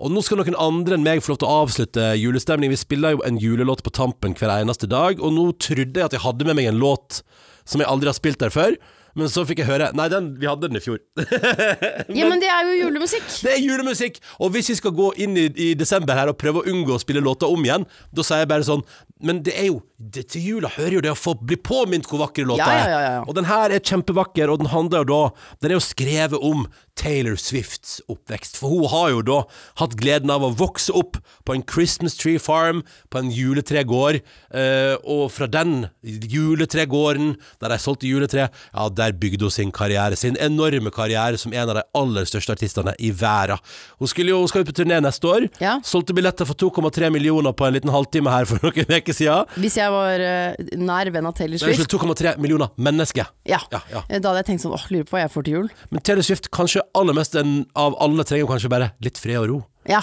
Og 0.00 0.12
nå 0.12 0.22
skal 0.24 0.40
noen 0.40 0.58
andre 0.60 0.98
enn 0.98 1.06
meg 1.06 1.22
få 1.24 1.34
lov 1.34 1.42
til 1.42 1.50
å 1.50 1.60
avslutte 1.64 2.08
julestemning. 2.20 2.72
Vi 2.72 2.80
spiller 2.80 3.16
jo 3.16 3.22
en 3.26 3.38
julelåt 3.42 3.84
på 3.86 3.94
tampen 3.94 4.36
hver 4.38 4.54
eneste 4.60 4.90
dag, 4.90 5.20
og 5.20 5.34
nå 5.36 5.50
trodde 5.62 6.00
jeg 6.00 6.08
at 6.10 6.16
jeg 6.16 6.24
hadde 6.26 6.48
med 6.48 6.58
meg 6.58 6.72
en 6.72 6.82
låt 6.82 7.22
som 7.68 7.82
jeg 7.82 7.90
aldri 7.90 8.10
har 8.10 8.18
spilt 8.18 8.42
der 8.42 8.52
før. 8.54 8.76
Men 9.18 9.28
så 9.28 9.44
fikk 9.44 9.60
jeg 9.60 9.68
høre 9.68 9.90
Nei, 9.96 10.06
den, 10.12 10.30
vi 10.40 10.48
hadde 10.48 10.70
den 10.70 10.78
i 10.78 10.82
fjor. 10.82 11.00
Ja, 12.16 12.28
men 12.28 12.40
det 12.40 12.48
er 12.48 12.68
jo 12.70 12.78
julemusikk. 12.86 13.26
Det 13.44 13.54
er 13.54 13.60
julemusikk! 13.60 14.20
Og 14.40 14.54
hvis 14.54 14.70
vi 14.72 14.78
skal 14.80 14.94
gå 14.96 15.10
inn 15.20 15.36
i, 15.36 15.46
i 15.52 15.72
desember 15.78 16.16
her 16.16 16.32
og 16.32 16.38
prøve 16.40 16.62
å 16.62 16.72
unngå 16.72 16.96
å 16.96 17.02
spille 17.02 17.22
låter 17.24 17.50
om 17.52 17.64
igjen, 17.64 17.84
da 18.12 18.24
sier 18.26 18.44
jeg 18.44 18.52
bare 18.52 18.66
sånn 18.66 18.84
Men 19.24 19.42
det 19.44 19.54
er 19.58 19.68
jo 19.68 19.82
det, 20.02 20.24
Til 20.34 20.42
jula 20.42 20.68
hører 20.74 20.96
jo 20.98 21.02
det 21.04 21.12
å 21.14 21.18
få 21.18 21.36
bli 21.38 21.56
påminnet 21.62 22.08
hvor 22.10 22.24
vakre 22.24 22.44
låta 22.48 22.66
Ja, 22.66 22.72
ja, 22.74 22.82
er. 22.82 22.90
ja, 22.90 23.00
ja. 23.16 23.20
Og 23.28 23.36
den 23.38 23.46
her 23.46 23.70
er 23.70 23.78
kjempevakker, 23.84 24.50
og 24.50 24.58
den 24.64 24.72
handler 24.72 25.04
jo 25.04 25.10
da 25.12 25.20
Den 25.62 25.70
er 25.72 25.78
jo 25.78 25.84
skrevet 25.86 26.42
om 26.42 26.66
Taylor 26.98 27.38
Swifts 27.40 28.02
oppvekst. 28.12 28.58
For 28.60 28.68
hun 28.68 28.90
har 28.92 29.10
jo 29.14 29.20
da 29.24 29.36
hatt 29.80 29.94
gleden 29.96 30.28
av 30.34 30.42
å 30.44 30.50
vokse 30.58 30.92
opp 30.92 31.16
på 31.48 31.54
en 31.56 31.62
Christmas 31.64 32.18
tree 32.20 32.36
farm, 32.42 32.82
på 33.08 33.22
en 33.22 33.30
juletregård, 33.32 34.18
eh, 34.52 34.96
og 35.00 35.30
fra 35.32 35.48
den 35.48 35.86
juletregården 36.04 37.34
der 37.62 37.72
de 37.72 37.78
solgte 37.80 38.08
juletre, 38.10 38.48
ja, 38.52 38.88
der 38.92 39.14
bygde 39.16 39.46
hun 39.48 39.54
sin 39.54 39.72
karriere, 39.74 40.16
sin 40.20 40.36
enorme 40.42 40.92
karriere 40.94 41.38
som 41.40 41.54
en 41.54 41.70
av 41.72 41.78
de 41.80 41.84
aller 41.98 42.28
største 42.28 42.54
artistene 42.56 42.94
i 43.00 43.10
verden. 43.10 43.60
Hun 44.00 44.10
skulle 44.10 44.32
jo 44.34 44.42
hun 44.42 44.50
skal 44.50 44.64
jo 44.64 44.70
på 44.70 44.76
turné 44.82 44.98
neste 45.04 45.28
år. 45.28 45.48
Solgte 45.86 46.14
billetter 46.16 46.48
for 46.48 46.58
2,3 46.58 47.10
millioner 47.14 47.54
på 47.56 47.66
en 47.66 47.76
liten 47.76 47.92
halvtime 47.94 48.32
her 48.32 48.48
for 48.48 48.60
noen 48.66 48.92
uker 48.98 49.16
siden. 49.16 49.48
Hvis 49.62 49.78
jeg 49.80 49.91
var 49.92 50.22
uh, 50.24 50.76
nær 50.80 51.10
venn 51.14 51.28
av 51.28 51.36
Taylor 51.38 51.60
Swift, 51.62 51.86
2,3 51.92 52.36
millioner 52.42 52.72
mennesker. 52.76 53.28
ja. 53.48 53.60
Ja, 53.72 53.80
ja. 53.92 54.02
Eh, 54.08 54.18
da 54.20 54.32
hadde 54.32 54.42
jeg 54.42 54.50
tenkt 54.52 54.64
sånn 54.64 54.74
åh, 54.76 54.86
lurer 54.92 55.06
på 55.08 55.16
hva 55.16 55.24
jeg 55.24 55.32
får 55.34 55.46
til 55.46 55.58
jul. 55.58 55.68
Men 55.92 56.02
Taylor 56.04 56.26
Swift, 56.26 56.50
kanskje 56.54 56.82
aller 56.98 57.16
mest 57.16 57.36
en 57.38 57.62
av 57.78 57.96
alle, 58.02 58.24
trenger 58.28 58.50
kanskje 58.50 58.72
bare 58.72 58.90
litt 59.04 59.20
fred 59.20 59.38
og 59.42 59.48
ro. 59.52 59.60
Ja. 59.88 60.00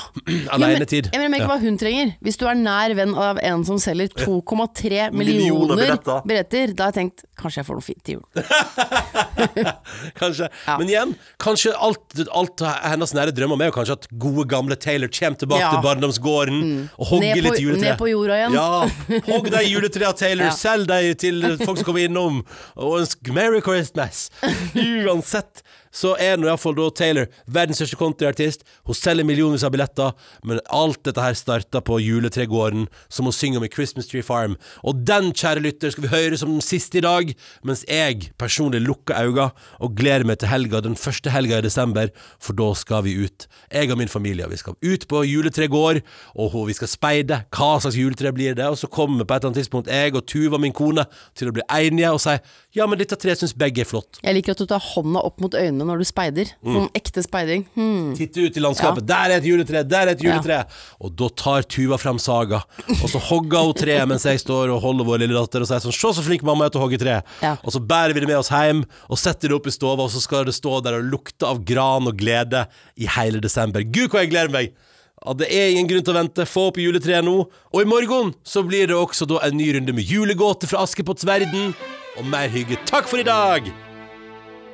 Alenetid. 0.51 1.07
Ja, 1.13 1.21
jeg 1.21 1.29
mener 1.29 1.39
ikke 1.39 1.47
Ja. 1.47 1.55
hva 1.55 1.59
hun 1.63 1.77
trenger. 1.79 2.15
Hvis 2.25 2.37
du 2.37 2.45
er 2.49 2.55
nær 2.59 2.93
venn 2.97 3.13
av 3.15 3.37
en 3.41 3.63
som 3.65 3.77
selger 3.79 4.09
2,3 4.11 5.11
Millioner 5.13 5.13
millioner 5.13 5.75
billetter. 5.79 6.21
billetter, 6.27 6.73
da 6.75 6.83
har 6.89 6.91
jeg 6.91 6.97
tenkt 6.99 7.23
kanskje 7.39 7.61
jeg 7.61 7.67
får 7.69 7.77
noe 7.79 7.85
fint 7.85 8.03
til 8.03 8.17
jul. 8.17 8.25
Kanskje. 10.19 10.49
Ja. 10.67 10.75
Men 10.79 10.89
igjen, 10.91 11.13
kanskje 11.41 11.71
alt, 11.79 12.19
alt 12.35 12.63
hennes 12.83 13.13
nære 13.15 13.31
drømmer 13.35 13.55
om 13.57 13.63
er 13.63 13.71
jo 13.71 13.75
kanskje 13.77 13.95
at 13.99 14.07
gode, 14.21 14.45
gamle 14.51 14.75
Taylor 14.79 15.07
kommer 15.13 15.39
tilbake. 15.39 15.63
Mm. 15.63 15.71
til 15.77 15.85
barndomsgården 15.87 16.61
og 16.97 17.07
hogger 17.13 17.35
på- 17.39 17.45
litt 17.47 17.61
juletre. 17.63 17.85
ned 17.87 17.97
på 18.01 18.09
jorda 18.11 18.37
igjen. 18.39 18.57
Ja. 18.59 19.21
Hogg 19.31 19.49
de 19.55 19.63
juletrea, 19.69 20.11
Taylor. 20.13 20.51
Selg 20.65 20.87
de 20.91 21.13
til 21.19 21.41
folk 21.63 21.77
som 21.79 21.85
kommer 21.87 22.05
innom. 22.07 22.41
Og 22.75 22.99
ønsk 23.01 23.31
Merry 23.35 23.61
Christmas. 23.65 24.27
Uansett 24.75 25.63
så 25.91 26.15
er 26.21 26.37
nå 26.37 26.47
iallfall 26.49 26.75
da 26.77 26.87
Taylor 26.95 27.29
verdens 27.49 27.79
største 27.81 27.97
countryartist. 27.99 28.65
Hun 28.87 28.97
selger 28.97 29.27
millioner 29.27 29.61
av 29.65 29.73
billetter, 29.73 30.13
men 30.45 30.61
alt 30.73 31.01
dette 31.07 31.23
her 31.23 31.37
starta 31.37 31.81
på 31.85 31.99
juletregården, 32.03 32.87
som 33.09 33.29
hun 33.29 33.35
synger 33.35 33.61
om 33.61 33.67
i 33.67 33.71
Christmas 33.73 34.09
Tree 34.09 34.25
Farm. 34.25 34.57
Og 34.83 35.01
den, 35.07 35.31
kjære 35.33 35.63
lytter, 35.65 35.93
skal 35.93 36.05
vi 36.05 36.13
høre 36.13 36.39
som 36.39 36.53
den 36.53 36.65
siste 36.65 37.01
i 37.01 37.05
dag, 37.05 37.33
mens 37.65 37.85
jeg 37.89 38.29
personlig 38.41 38.83
lukker 38.85 39.17
øynene 39.17 39.49
og 39.79 39.95
gleder 39.97 40.25
meg 40.25 40.39
til 40.41 40.49
helga, 40.51 40.81
den 40.83 40.97
første 40.99 41.31
helga 41.33 41.59
i 41.59 41.65
desember, 41.65 42.09
for 42.41 42.57
da 42.57 42.71
skal 42.77 43.03
vi 43.05 43.17
ut. 43.25 43.47
Jeg 43.73 43.91
og 43.91 43.99
min 43.99 44.11
familie, 44.11 44.47
vi 44.49 44.59
skal 44.59 44.77
ut 44.79 45.07
på 45.09 45.23
juletregård, 45.27 46.01
og 46.39 46.57
vi 46.69 46.77
skal 46.77 46.91
speide. 46.91 47.43
Hva 47.53 47.75
slags 47.81 47.97
juletre 47.99 48.33
blir 48.35 48.57
det? 48.57 48.67
Og 48.69 48.79
så 48.79 48.89
kommer 48.89 49.25
på 49.25 49.35
et 49.35 49.41
eller 49.41 49.51
annet 49.51 49.61
tidspunkt 49.63 49.91
jeg 49.91 50.15
og 50.15 50.25
Tuva, 50.29 50.59
min 50.61 50.75
kone, 50.75 51.05
til 51.37 51.51
å 51.51 51.55
bli 51.55 51.65
enige 51.69 52.13
og 52.15 52.21
si 52.23 52.37
ja, 52.77 52.85
men 52.85 52.99
dette 52.99 53.17
treet 53.17 53.39
syns 53.41 53.55
begge 53.57 53.81
er 53.81 53.87
flott. 53.89 54.19
Jeg 54.21 54.35
liker 54.37 54.53
at 54.53 54.59
du 54.61 54.67
tar 54.69 54.83
hånda 54.83 55.23
opp 55.25 55.39
mot 55.41 55.55
øynene 55.57 55.78
når 55.87 56.01
du 56.01 56.07
speider. 56.07 56.51
Mm. 56.65 56.73
Sånn 56.75 56.89
ekte 56.99 57.23
speiding. 57.25 57.63
Hmm. 57.75 58.09
Titte 58.17 58.43
ut 58.43 58.57
i 58.57 58.63
landskapet. 58.63 59.05
Der 59.07 59.33
er 59.33 59.37
et 59.37 59.47
juletre! 59.47 59.83
Der 59.87 60.09
er 60.09 60.13
et 60.15 60.23
juletre! 60.23 60.59
Og 60.99 61.13
da 61.19 61.29
tar 61.39 61.67
Tuva 61.69 61.99
frem 62.01 62.19
saga, 62.21 62.61
og 62.97 63.05
så 63.11 63.21
hogger 63.29 63.69
hun 63.69 63.77
treet 63.77 64.09
mens 64.09 64.27
jeg 64.27 64.41
står 64.41 64.73
og 64.73 64.81
holder 64.83 65.07
vår 65.07 65.23
lille 65.23 65.37
datter 65.37 65.63
og 65.63 65.69
sier 65.69 65.83
sånn 65.83 65.95
Se 65.99 66.13
så 66.17 66.25
flink 66.25 66.43
mamma 66.47 66.67
er 66.67 66.73
til 66.73 66.81
å 66.81 66.85
hogge 66.87 66.99
tre! 67.01 67.19
Ja. 67.43 67.55
Og 67.63 67.75
så 67.75 67.81
bærer 67.83 68.15
vi 68.15 68.23
det 68.23 68.31
med 68.31 68.39
oss 68.41 68.51
hjem 68.53 68.83
og 69.07 69.21
setter 69.21 69.51
det 69.51 69.59
opp 69.59 69.69
i 69.69 69.75
stova, 69.75 70.05
og 70.07 70.13
så 70.13 70.23
skal 70.23 70.47
det 70.49 70.57
stå 70.57 70.79
der 70.85 70.99
og 70.99 71.09
lukte 71.13 71.47
av 71.47 71.63
gran 71.67 72.09
og 72.09 72.19
glede 72.19 72.65
i 72.99 73.09
hele 73.17 73.41
desember. 73.43 73.85
Gud, 73.85 74.09
hvor 74.09 74.23
jeg 74.23 74.33
gleder 74.35 74.55
meg! 74.55 74.77
at 75.19 75.39
det 75.41 75.49
er 75.51 75.73
ingen 75.73 75.89
grunn 75.89 76.05
til 76.05 76.15
å 76.15 76.19
vente. 76.19 76.47
Få 76.47 76.69
opp 76.69 76.79
juletreet 76.81 77.25
nå. 77.27 77.37
Og 77.73 77.81
i 77.83 77.89
morgen 77.89 78.33
så 78.47 78.63
blir 78.65 78.87
det 78.91 78.97
også 78.97 79.27
da 79.29 79.41
en 79.47 79.57
ny 79.59 79.71
runde 79.75 79.95
med 79.95 80.07
julegåter 80.07 80.71
fra 80.71 80.85
Askepotts 80.85 81.27
verden, 81.27 81.73
og 82.17 82.29
mer 82.31 82.51
hygge. 82.51 82.79
Takk 82.89 83.09
for 83.11 83.21
i 83.21 83.27
dag! 83.27 83.67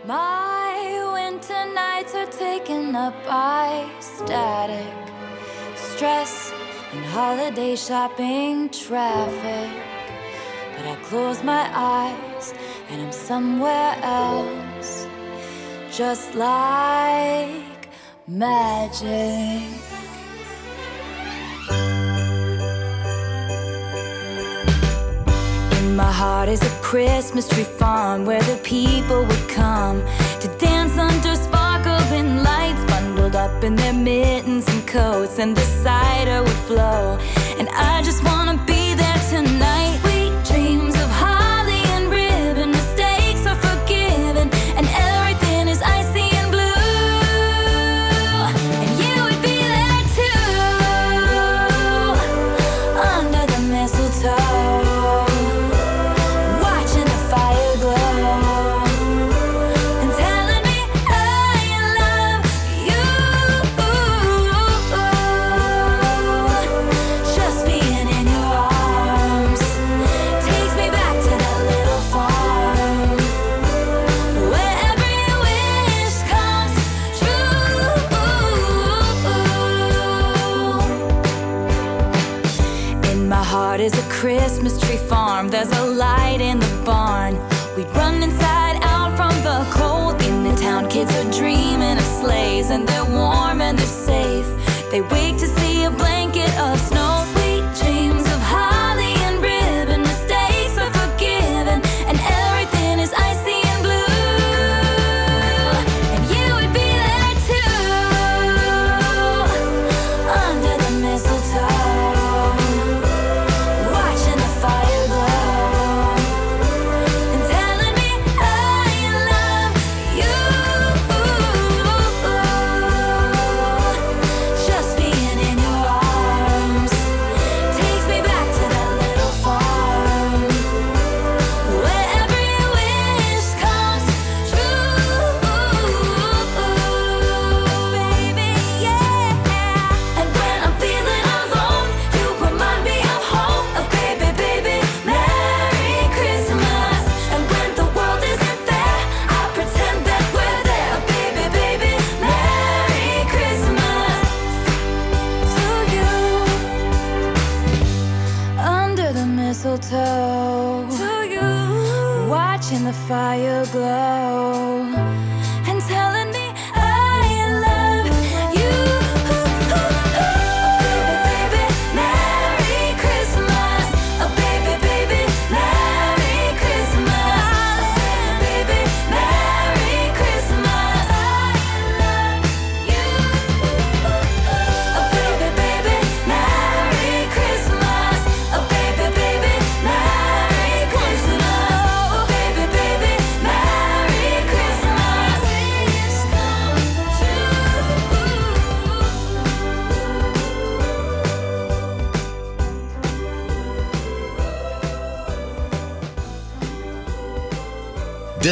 Are 0.06 0.55
up 2.96 3.14
by 3.26 3.90
static, 4.00 4.96
stress, 5.76 6.54
and 6.94 7.04
holiday 7.06 7.76
shopping 7.76 8.70
traffic. 8.70 9.70
But 10.76 10.86
I 10.88 10.96
close 11.04 11.44
my 11.44 11.70
eyes 11.74 12.54
and 12.90 13.02
I'm 13.02 13.12
somewhere 13.12 13.98
else, 14.02 15.08
just 15.92 16.36
like 16.36 17.90
magic. 18.28 19.82
my 25.96 26.12
heart 26.12 26.50
is 26.50 26.62
a 26.62 26.70
Christmas 26.82 27.48
tree 27.48 27.64
farm 27.64 28.26
where 28.26 28.42
the 28.42 28.60
people 28.64 29.24
would 29.26 29.48
come 29.48 30.02
to 30.42 30.48
dance 30.60 30.98
under 30.98 31.36
sparkles. 31.36 31.66
lights 32.12 32.45
up 33.56 33.64
in 33.64 33.76
their 33.76 33.94
mittens 33.94 34.68
and 34.68 34.88
coats, 34.88 35.40
and 35.40 35.56
the 35.56 35.62
cider 35.84 36.42
would 36.44 36.62
flow. 36.68 37.18
And 37.58 37.70
I 37.70 38.02
just 38.02 38.24
wanna 38.24 38.58
be 38.66 38.94
there 38.94 39.20
tonight. 39.30 39.55